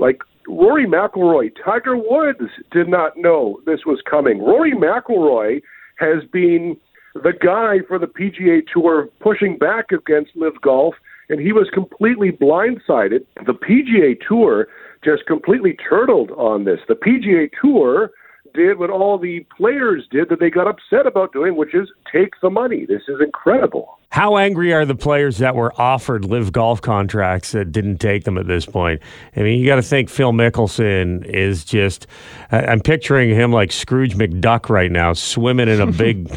Like 0.00 0.22
Rory 0.48 0.86
McIlroy, 0.86 1.52
Tiger 1.62 1.96
Woods 1.96 2.50
did 2.72 2.88
not 2.88 3.16
know 3.16 3.60
this 3.66 3.80
was 3.84 4.00
coming. 4.08 4.42
Rory 4.42 4.72
McIlroy 4.72 5.60
has 5.98 6.24
been 6.32 6.76
the 7.14 7.32
guy 7.32 7.86
for 7.86 7.98
the 7.98 8.06
PGA 8.06 8.62
Tour 8.72 9.08
pushing 9.20 9.58
back 9.58 9.92
against 9.92 10.30
LIV 10.34 10.60
Golf, 10.62 10.94
and 11.28 11.38
he 11.38 11.52
was 11.52 11.68
completely 11.74 12.30
blindsided. 12.32 13.26
The 13.46 13.52
PGA 13.52 14.16
Tour 14.26 14.68
just 15.04 15.26
completely 15.26 15.76
turtled 15.88 16.30
on 16.32 16.64
this. 16.64 16.80
The 16.88 16.94
PGA 16.94 17.50
Tour 17.60 18.10
did 18.52 18.78
what 18.78 18.90
all 18.90 19.18
the 19.18 19.46
players 19.56 20.06
did 20.10 20.28
that 20.28 20.40
they 20.40 20.50
got 20.50 20.66
upset 20.66 21.06
about 21.06 21.32
doing, 21.32 21.56
which 21.56 21.74
is 21.74 21.88
take 22.12 22.34
the 22.42 22.50
money. 22.50 22.86
This 22.86 23.02
is 23.08 23.20
incredible. 23.20 23.98
How 24.10 24.36
angry 24.36 24.72
are 24.72 24.84
the 24.84 24.96
players 24.96 25.38
that 25.38 25.54
were 25.54 25.72
offered 25.80 26.24
LIV 26.24 26.52
Golf 26.52 26.82
contracts 26.82 27.52
that 27.52 27.70
didn't 27.70 27.98
take 27.98 28.24
them 28.24 28.36
at 28.38 28.48
this 28.48 28.66
point? 28.66 29.00
I 29.36 29.40
mean, 29.40 29.60
you 29.60 29.66
got 29.66 29.76
to 29.76 29.82
think 29.82 30.10
Phil 30.10 30.32
Mickelson 30.32 31.24
is 31.24 31.64
just, 31.64 32.08
I'm 32.50 32.80
picturing 32.80 33.30
him 33.30 33.52
like 33.52 33.70
Scrooge 33.70 34.16
McDuck 34.16 34.68
right 34.68 34.90
now, 34.90 35.12
swimming 35.12 35.68
in 35.68 35.80
a 35.80 35.86
big 35.92 36.28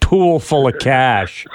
pool 0.00 0.38
full 0.40 0.68
of 0.68 0.78
cash. 0.78 1.46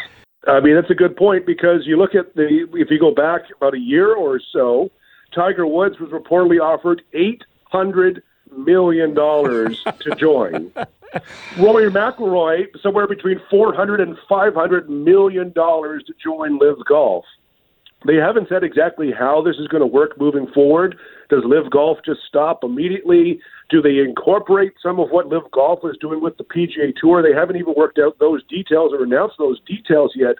I 0.47 0.59
mean, 0.59 0.75
that's 0.75 0.89
a 0.89 0.95
good 0.95 1.15
point 1.15 1.45
because 1.45 1.81
you 1.85 1.97
look 1.97 2.15
at 2.15 2.33
the 2.33 2.67
if 2.73 2.89
you 2.89 2.99
go 2.99 3.13
back 3.13 3.41
about 3.55 3.75
a 3.75 3.79
year 3.79 4.15
or 4.15 4.41
so, 4.51 4.89
Tiger 5.35 5.67
Woods 5.67 5.99
was 5.99 6.09
reportedly 6.09 6.59
offered 6.59 7.03
eight 7.13 7.43
hundred 7.65 8.23
million 8.51 9.13
dollars 9.13 9.83
to 9.99 10.15
join. 10.15 10.71
Rory 11.57 11.91
McIlroy 11.91 12.67
somewhere 12.81 13.07
between 13.07 13.41
four 13.49 13.73
hundred 13.73 13.99
and 13.99 14.17
five 14.29 14.53
hundred 14.53 14.89
million 14.89 15.51
dollars 15.51 16.03
to 16.07 16.13
join 16.23 16.57
LIV 16.57 16.85
Golf. 16.87 17.25
They 18.05 18.15
haven't 18.15 18.49
said 18.49 18.63
exactly 18.63 19.11
how 19.11 19.43
this 19.43 19.57
is 19.57 19.67
going 19.67 19.81
to 19.81 19.87
work 19.87 20.19
moving 20.19 20.47
forward. 20.47 20.97
Does 21.29 21.43
LIV 21.45 21.69
Golf 21.69 21.99
just 22.03 22.21
stop 22.27 22.63
immediately? 22.63 23.39
Do 23.69 23.81
they 23.81 23.99
incorporate 23.99 24.73
some 24.81 24.99
of 24.99 25.09
what 25.11 25.27
LIV 25.27 25.51
Golf 25.51 25.79
is 25.83 25.97
doing 26.01 26.19
with 26.19 26.37
the 26.37 26.43
PGA 26.43 26.95
Tour? 26.99 27.21
They 27.21 27.37
haven't 27.37 27.57
even 27.57 27.75
worked 27.77 27.99
out 27.99 28.17
those 28.19 28.43
details 28.47 28.91
or 28.91 29.03
announced 29.03 29.35
those 29.37 29.59
details 29.67 30.13
yet. 30.15 30.37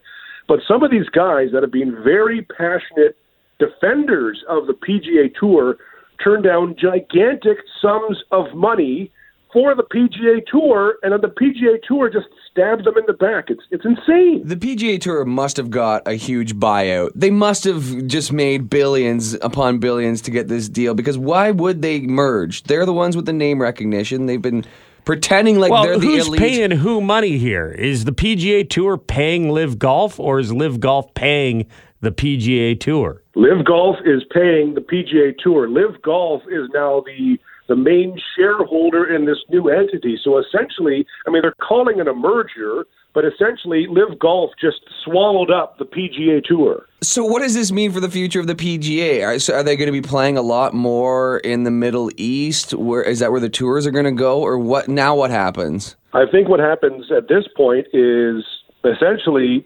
But 0.48 0.62
some 0.68 0.82
of 0.84 0.90
these 0.90 1.08
guys 1.10 1.50
that 1.54 1.62
have 1.62 1.72
been 1.72 2.04
very 2.04 2.42
passionate 2.42 3.16
defenders 3.60 4.44
of 4.50 4.66
the 4.66 4.74
PGA 4.74 5.34
Tour 5.40 5.78
turned 6.24 6.44
down 6.44 6.76
gigantic 6.80 7.58
sums 7.82 8.24
of 8.32 8.54
money 8.54 9.12
for 9.54 9.76
the 9.76 9.84
PGA 9.84 10.46
Tour, 10.50 10.96
and 11.04 11.12
then 11.12 11.20
the 11.20 11.28
PGA 11.28 11.82
Tour 11.86 12.10
just 12.10 12.28
stabbed 12.50 12.86
them 12.86 12.98
in 12.98 13.04
the 13.06 13.14
back. 13.14 13.50
It's 13.50 13.62
it's 13.70 13.84
insane. 13.84 14.48
The 14.48 14.56
PGA 14.56 15.00
Tour 15.00 15.26
must 15.26 15.58
have 15.58 15.70
got 15.70 16.08
a 16.08 16.14
huge 16.14 16.56
buyout. 16.56 17.12
They 17.16 17.32
must 17.32 17.66
have 17.66 18.08
just 18.08 18.32
made 18.32 18.70
billions 18.70 19.34
upon 19.42 19.80
billions 19.80 20.22
to 20.22 20.32
get 20.32 20.48
this 20.48 20.70
deal 20.70 20.94
because 20.94 21.18
why 21.18 21.52
would 21.52 21.82
they 21.82 22.00
merge? 22.02 22.64
They're 22.64 22.86
the 22.86 22.94
ones 22.94 23.16
with 23.18 23.26
the 23.26 23.34
name 23.34 23.62
recognition. 23.62 24.26
They've 24.26 24.42
been 24.42 24.64
pretending 25.04 25.60
like 25.60 25.72
Well, 25.72 25.84
they're 25.84 25.98
the 25.98 26.06
who's 26.06 26.28
elite. 26.28 26.40
paying 26.40 26.72
who 26.72 27.02
money 27.02 27.38
here? 27.38 27.72
Is 27.72 28.06
the 28.06 28.14
PGA 28.14 28.70
Tour 28.70 28.98
paying 28.98 29.50
LIV 29.52 29.80
Golf 29.80 30.18
or 30.18 30.40
is 30.40 30.54
LIV 30.54 30.80
Golf 30.80 31.14
paying 31.14 31.66
the 32.02 32.12
PGA 32.12 32.80
Tour? 32.80 33.22
LIV 33.36 33.66
Golf 33.66 33.96
is 34.06 34.24
paying 34.32 34.74
the 34.74 34.82
PGA 34.82 35.38
Tour. 35.38 35.70
LIV 35.70 36.02
Golf 36.02 36.44
is 36.52 36.70
now 36.74 37.04
the 37.06 37.38
the 37.68 37.76
main 37.78 38.20
shareholder 38.36 39.06
in 39.16 39.26
this 39.26 39.38
new 39.50 39.70
entity. 39.70 40.20
So 40.22 40.38
essentially, 40.38 41.06
I 41.26 41.30
mean, 41.30 41.42
they're 41.42 41.56
calling 41.66 42.00
it 42.00 42.08
a 42.08 42.14
merger, 42.14 42.86
but 43.14 43.24
essentially, 43.24 43.88
LIV 43.90 44.20
Golf 44.20 44.52
just 44.60 44.82
swallowed 45.06 45.52
up 45.52 45.78
the 45.78 45.86
PGA 45.86 46.44
Tour. 46.44 46.86
So 47.02 47.24
what 47.24 47.42
does 47.42 47.54
this 47.54 47.72
mean 47.72 47.94
for 47.94 48.02
the 48.02 48.10
future 48.10 48.42
of 48.42 48.48
the 48.48 48.56
PGA? 48.56 49.26
Are, 49.26 49.40
so 49.40 49.56
are 49.56 49.64
they 49.64 49.78
going 49.78 49.88
to 49.88 49.94
be 49.94 50.02
playing 50.02 50.38
a 50.38 50.42
lot 50.42 50.74
more 50.74 51.38
in 51.40 51.64
the 51.64 51.72
Middle 51.72 52.12
East? 52.18 52.74
Where 52.74 53.04
is 53.04 53.20
that 53.20 53.32
where 53.32 53.40
the 53.40 53.50
tours 53.50 53.88
are 53.88 53.92
going 53.92 54.04
to 54.06 54.12
go, 54.12 54.42
or 54.42 54.58
what? 54.58 54.90
Now 54.90 55.16
what 55.16 55.32
happens? 55.32 55.96
I 56.14 56.26
think 56.30 56.50
what 56.50 56.60
happens 56.60 57.10
at 57.10 57.30
this 57.30 57.46
point 57.56 57.88
is 57.94 58.44
essentially 58.84 59.66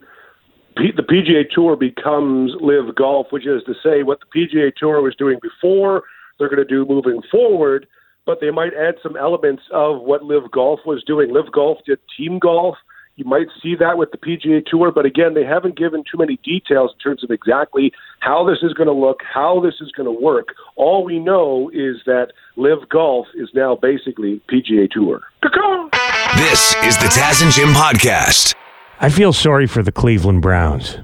P- 0.77 0.91
the 0.95 1.03
PGA 1.03 1.49
Tour 1.49 1.75
becomes 1.75 2.53
LIV 2.59 2.95
Golf, 2.95 3.27
which 3.31 3.47
is 3.47 3.63
to 3.65 3.73
say 3.83 4.03
what 4.03 4.19
the 4.19 4.39
PGA 4.39 4.73
Tour 4.75 5.01
was 5.01 5.15
doing 5.15 5.39
before, 5.41 6.03
they're 6.37 6.49
going 6.49 6.65
to 6.65 6.65
do 6.65 6.85
moving 6.85 7.21
forward, 7.31 7.87
but 8.25 8.39
they 8.41 8.51
might 8.51 8.73
add 8.73 8.95
some 9.01 9.15
elements 9.15 9.63
of 9.71 10.01
what 10.01 10.23
LIV 10.23 10.51
Golf 10.51 10.79
was 10.85 11.03
doing. 11.05 11.31
LIV 11.31 11.51
Golf 11.51 11.77
did 11.85 11.99
team 12.17 12.39
golf. 12.39 12.75
You 13.17 13.23
might 13.23 13.47
see 13.63 13.75
that 13.79 13.97
with 13.97 14.11
the 14.11 14.17
PGA 14.17 14.65
Tour, 14.65 14.91
but 14.91 15.05
again, 15.05 15.35
they 15.35 15.45
haven't 15.45 15.77
given 15.77 16.03
too 16.03 16.17
many 16.17 16.37
details 16.43 16.91
in 16.93 16.99
terms 16.99 17.23
of 17.23 17.31
exactly 17.31 17.93
how 18.19 18.45
this 18.45 18.57
is 18.61 18.73
going 18.73 18.87
to 18.87 18.93
look, 18.93 19.21
how 19.23 19.61
this 19.61 19.75
is 19.79 19.89
going 19.93 20.13
to 20.13 20.21
work. 20.23 20.49
All 20.75 21.05
we 21.05 21.19
know 21.19 21.69
is 21.73 21.97
that 22.05 22.33
LIV 22.57 22.89
Golf 22.89 23.27
is 23.35 23.49
now 23.53 23.77
basically 23.81 24.41
PGA 24.51 24.91
Tour. 24.91 25.21
This 26.35 26.75
is 26.83 26.97
the 26.97 27.07
Taz 27.07 27.41
and 27.41 27.53
Jim 27.53 27.69
podcast. 27.69 28.53
I 28.99 29.09
feel 29.09 29.33
sorry 29.33 29.67
for 29.67 29.83
the 29.83 29.91
Cleveland 29.91 30.41
Browns. 30.41 30.97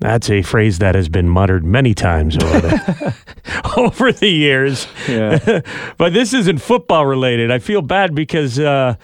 That's 0.00 0.28
a 0.28 0.42
phrase 0.42 0.80
that 0.80 0.94
has 0.94 1.08
been 1.08 1.28
muttered 1.28 1.64
many 1.64 1.94
times 1.94 2.36
over 2.36 2.60
the, 2.60 3.14
over 3.76 4.12
the 4.12 4.28
years. 4.28 4.86
Yeah. 5.08 5.60
but 5.96 6.12
this 6.12 6.34
isn't 6.34 6.58
football 6.58 7.06
related. 7.06 7.50
I 7.50 7.58
feel 7.58 7.80
bad 7.80 8.14
because 8.14 8.58
uh, 8.58 8.96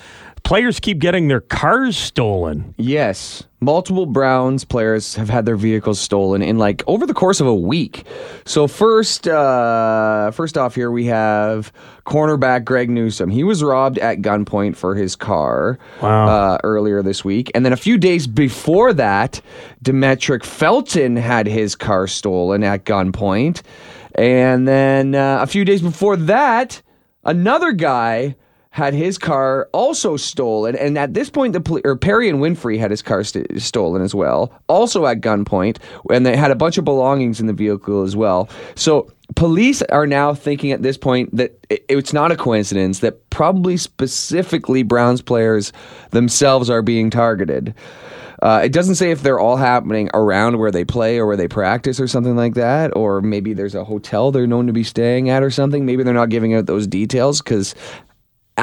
players 0.42 0.80
keep 0.80 0.98
getting 0.98 1.28
their 1.28 1.40
cars 1.40 1.96
stolen. 1.96 2.74
Yes. 2.76 3.44
Multiple 3.60 4.06
Browns 4.06 4.64
players 4.64 5.14
have 5.16 5.28
had 5.28 5.44
their 5.44 5.56
vehicles 5.56 6.00
stolen 6.00 6.40
in 6.40 6.56
like 6.58 6.82
over 6.86 7.06
the 7.06 7.12
course 7.12 7.40
of 7.40 7.46
a 7.46 7.54
week. 7.54 8.06
So 8.46 8.66
first 8.66 9.28
uh 9.28 10.30
first 10.30 10.56
off 10.56 10.74
here 10.74 10.90
we 10.90 11.04
have 11.06 11.70
cornerback 12.06 12.64
Greg 12.64 12.88
Newsome. 12.88 13.28
He 13.28 13.44
was 13.44 13.62
robbed 13.62 13.98
at 13.98 14.18
gunpoint 14.22 14.76
for 14.76 14.94
his 14.94 15.14
car 15.14 15.78
Wow. 16.00 16.26
uh, 16.28 16.58
earlier 16.64 17.02
this 17.02 17.22
week. 17.24 17.50
And 17.54 17.64
then 17.64 17.72
a 17.74 17.76
few 17.76 17.98
days 17.98 18.26
before 18.26 18.92
that, 18.94 19.40
Demetric 19.84 20.42
Felton 20.44 21.16
had 21.16 21.46
his 21.46 21.76
car 21.76 22.06
stolen 22.06 22.64
at 22.64 22.84
gunpoint. 22.84 23.60
And 24.14 24.66
then 24.66 25.14
uh, 25.14 25.38
a 25.42 25.46
few 25.46 25.64
days 25.66 25.82
before 25.82 26.16
that, 26.16 26.80
another 27.24 27.72
guy 27.72 28.36
had 28.72 28.94
his 28.94 29.18
car 29.18 29.68
also 29.72 30.16
stolen, 30.16 30.76
and 30.76 30.96
at 30.96 31.12
this 31.12 31.28
point, 31.28 31.52
the 31.52 31.60
poli- 31.60 31.82
or 31.84 31.96
Perrion 31.96 32.38
Winfrey 32.38 32.78
had 32.78 32.92
his 32.92 33.02
car 33.02 33.24
st- 33.24 33.60
stolen 33.60 34.00
as 34.00 34.14
well, 34.14 34.52
also 34.68 35.06
at 35.06 35.20
gunpoint, 35.20 35.78
and 36.12 36.24
they 36.24 36.36
had 36.36 36.52
a 36.52 36.54
bunch 36.54 36.78
of 36.78 36.84
belongings 36.84 37.40
in 37.40 37.48
the 37.48 37.52
vehicle 37.52 38.02
as 38.04 38.14
well. 38.14 38.48
So 38.76 39.10
police 39.34 39.82
are 39.82 40.06
now 40.06 40.34
thinking 40.34 40.70
at 40.70 40.82
this 40.82 40.96
point 40.96 41.34
that 41.34 41.58
it, 41.68 41.84
it's 41.88 42.12
not 42.12 42.30
a 42.30 42.36
coincidence 42.36 43.00
that 43.00 43.28
probably 43.30 43.76
specifically 43.76 44.84
Browns 44.84 45.20
players 45.20 45.72
themselves 46.10 46.70
are 46.70 46.82
being 46.82 47.10
targeted. 47.10 47.74
Uh, 48.40 48.62
it 48.64 48.72
doesn't 48.72 48.94
say 48.94 49.10
if 49.10 49.22
they're 49.22 49.40
all 49.40 49.56
happening 49.56 50.08
around 50.14 50.58
where 50.58 50.70
they 50.70 50.84
play 50.84 51.18
or 51.18 51.26
where 51.26 51.36
they 51.36 51.48
practice 51.48 52.00
or 52.00 52.06
something 52.06 52.36
like 52.36 52.54
that, 52.54 52.94
or 52.96 53.20
maybe 53.20 53.52
there's 53.52 53.74
a 53.74 53.84
hotel 53.84 54.30
they're 54.30 54.46
known 54.46 54.66
to 54.66 54.72
be 54.72 54.84
staying 54.84 55.28
at 55.28 55.42
or 55.42 55.50
something. 55.50 55.84
Maybe 55.84 56.04
they're 56.04 56.14
not 56.14 56.30
giving 56.30 56.54
out 56.54 56.66
those 56.66 56.86
details 56.86 57.42
because 57.42 57.74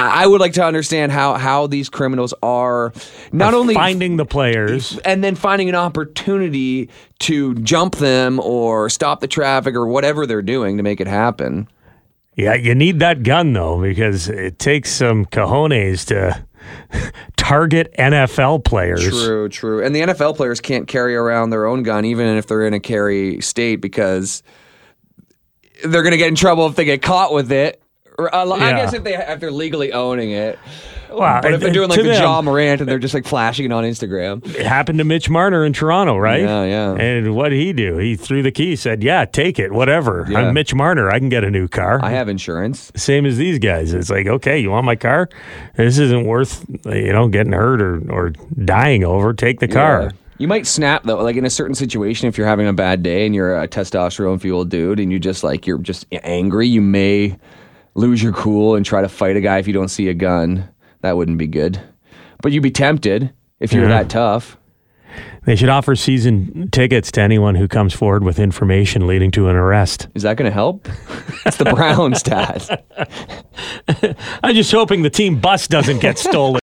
I 0.00 0.26
would 0.26 0.40
like 0.40 0.52
to 0.54 0.64
understand 0.64 1.12
how 1.12 1.34
how 1.34 1.66
these 1.66 1.88
criminals 1.88 2.34
are 2.42 2.92
not 3.32 3.54
only 3.54 3.74
finding 3.74 4.16
the 4.16 4.26
players. 4.26 4.98
and 5.04 5.22
then 5.22 5.34
finding 5.34 5.68
an 5.68 5.74
opportunity 5.74 6.88
to 7.20 7.54
jump 7.56 7.96
them 7.96 8.40
or 8.40 8.88
stop 8.90 9.20
the 9.20 9.28
traffic 9.28 9.74
or 9.74 9.86
whatever 9.86 10.26
they're 10.26 10.42
doing 10.42 10.76
to 10.76 10.82
make 10.82 11.00
it 11.00 11.06
happen. 11.06 11.68
Yeah, 12.36 12.54
you 12.54 12.74
need 12.74 13.00
that 13.00 13.24
gun 13.24 13.52
though 13.52 13.80
because 13.80 14.28
it 14.28 14.58
takes 14.58 14.92
some 14.92 15.26
cojones 15.26 16.06
to 16.06 16.44
target 17.36 17.92
NFL 17.98 18.64
players. 18.64 19.08
True, 19.08 19.48
true. 19.48 19.84
And 19.84 19.94
the 19.94 20.00
NFL 20.02 20.36
players 20.36 20.60
can't 20.60 20.86
carry 20.86 21.16
around 21.16 21.50
their 21.50 21.66
own 21.66 21.82
gun, 21.82 22.04
even 22.04 22.26
if 22.36 22.46
they're 22.46 22.66
in 22.66 22.74
a 22.74 22.80
carry 22.80 23.40
state, 23.40 23.76
because 23.76 24.42
they're 25.84 26.02
gonna 26.02 26.16
get 26.16 26.28
in 26.28 26.34
trouble 26.34 26.66
if 26.66 26.76
they 26.76 26.84
get 26.84 27.02
caught 27.02 27.32
with 27.32 27.50
it. 27.50 27.82
Or, 28.18 28.34
uh, 28.34 28.44
I 28.46 28.70
Yeah. 28.70 28.76
guess 28.76 28.94
if 28.94 29.04
they 29.04 29.14
if 29.14 29.38
they're 29.38 29.52
legally 29.52 29.92
owning 29.92 30.32
it. 30.32 30.58
Well, 31.10 31.40
But 31.40 31.54
if 31.54 31.60
they're 31.60 31.72
doing 31.72 31.88
like 31.88 31.98
the 32.02 32.08
them, 32.08 32.20
Ja 32.20 32.42
Morant 32.42 32.80
and 32.82 32.90
they're 32.90 32.98
just 32.98 33.14
like 33.14 33.24
flashing 33.24 33.64
it 33.64 33.72
on 33.72 33.82
Instagram. 33.84 34.44
It 34.54 34.66
happened 34.66 34.98
to 34.98 35.04
Mitch 35.04 35.30
Marner 35.30 35.64
in 35.64 35.72
Toronto, 35.72 36.18
right? 36.18 36.42
Yeah, 36.42 36.64
yeah. 36.64 36.94
And 36.96 37.34
what 37.34 37.48
did 37.48 37.60
he 37.60 37.72
do? 37.72 37.96
He 37.96 38.14
threw 38.16 38.42
the 38.42 38.50
key, 38.50 38.76
said, 38.76 39.02
"Yeah, 39.02 39.24
take 39.24 39.58
it, 39.58 39.72
whatever. 39.72 40.26
Yeah. 40.28 40.40
I'm 40.40 40.54
Mitch 40.54 40.74
Marner. 40.74 41.08
I 41.10 41.18
can 41.18 41.28
get 41.30 41.44
a 41.44 41.50
new 41.50 41.66
car." 41.68 42.00
I 42.02 42.10
have 42.10 42.28
insurance. 42.28 42.92
Same 42.94 43.24
as 43.24 43.38
these 43.38 43.58
guys. 43.58 43.94
It's 43.94 44.10
like, 44.10 44.26
okay, 44.26 44.58
you 44.58 44.70
want 44.70 44.84
my 44.84 44.96
car? 44.96 45.28
This 45.76 45.98
isn't 45.98 46.26
worth, 46.26 46.64
you 46.86 47.12
know, 47.12 47.28
getting 47.28 47.52
hurt 47.52 47.80
or, 47.80 48.02
or 48.10 48.32
dying 48.64 49.02
over. 49.04 49.32
Take 49.32 49.60
the 49.60 49.68
car. 49.68 50.02
Yeah. 50.02 50.10
You 50.38 50.46
might 50.46 50.66
snap 50.66 51.04
though, 51.04 51.22
like 51.22 51.36
in 51.36 51.46
a 51.46 51.50
certain 51.50 51.74
situation, 51.74 52.28
if 52.28 52.36
you're 52.36 52.46
having 52.46 52.68
a 52.68 52.72
bad 52.74 53.02
day 53.02 53.24
and 53.26 53.34
you're 53.34 53.58
a 53.60 53.66
testosterone 53.66 54.40
fueled 54.40 54.68
dude 54.68 55.00
and 55.00 55.10
you 55.10 55.18
just 55.18 55.42
like 55.42 55.66
you're 55.66 55.78
just 55.78 56.06
angry, 56.22 56.68
you 56.68 56.80
may 56.82 57.36
lose 57.98 58.22
your 58.22 58.32
cool 58.32 58.76
and 58.76 58.86
try 58.86 59.02
to 59.02 59.08
fight 59.08 59.36
a 59.36 59.40
guy 59.40 59.58
if 59.58 59.66
you 59.66 59.72
don't 59.72 59.88
see 59.88 60.08
a 60.08 60.14
gun. 60.14 60.68
That 61.00 61.16
wouldn't 61.16 61.38
be 61.38 61.46
good. 61.48 61.80
But 62.42 62.52
you'd 62.52 62.62
be 62.62 62.70
tempted 62.70 63.32
if 63.60 63.72
you're 63.72 63.82
Yeah. 63.88 63.88
that 64.02 64.08
tough. 64.08 64.56
They 65.46 65.56
should 65.56 65.68
offer 65.70 65.96
season 65.96 66.68
tickets 66.70 67.10
to 67.12 67.20
anyone 67.22 67.54
who 67.54 67.66
comes 67.66 67.94
forward 67.94 68.22
with 68.22 68.38
information 68.38 69.06
leading 69.06 69.30
to 69.32 69.48
an 69.48 69.56
arrest. 69.56 70.06
Is 70.14 70.22
that 70.22 70.36
going 70.36 70.48
to 70.48 70.54
help? 70.54 70.86
It's 71.46 71.56
the 71.56 71.64
Browns, 71.64 72.22
Dad. 72.22 72.84
I'm 74.42 74.54
just 74.54 74.70
hoping 74.70 75.02
the 75.02 75.10
team 75.10 75.40
bus 75.40 75.66
doesn't 75.66 76.00
get 76.00 76.18
stolen. 76.28 76.54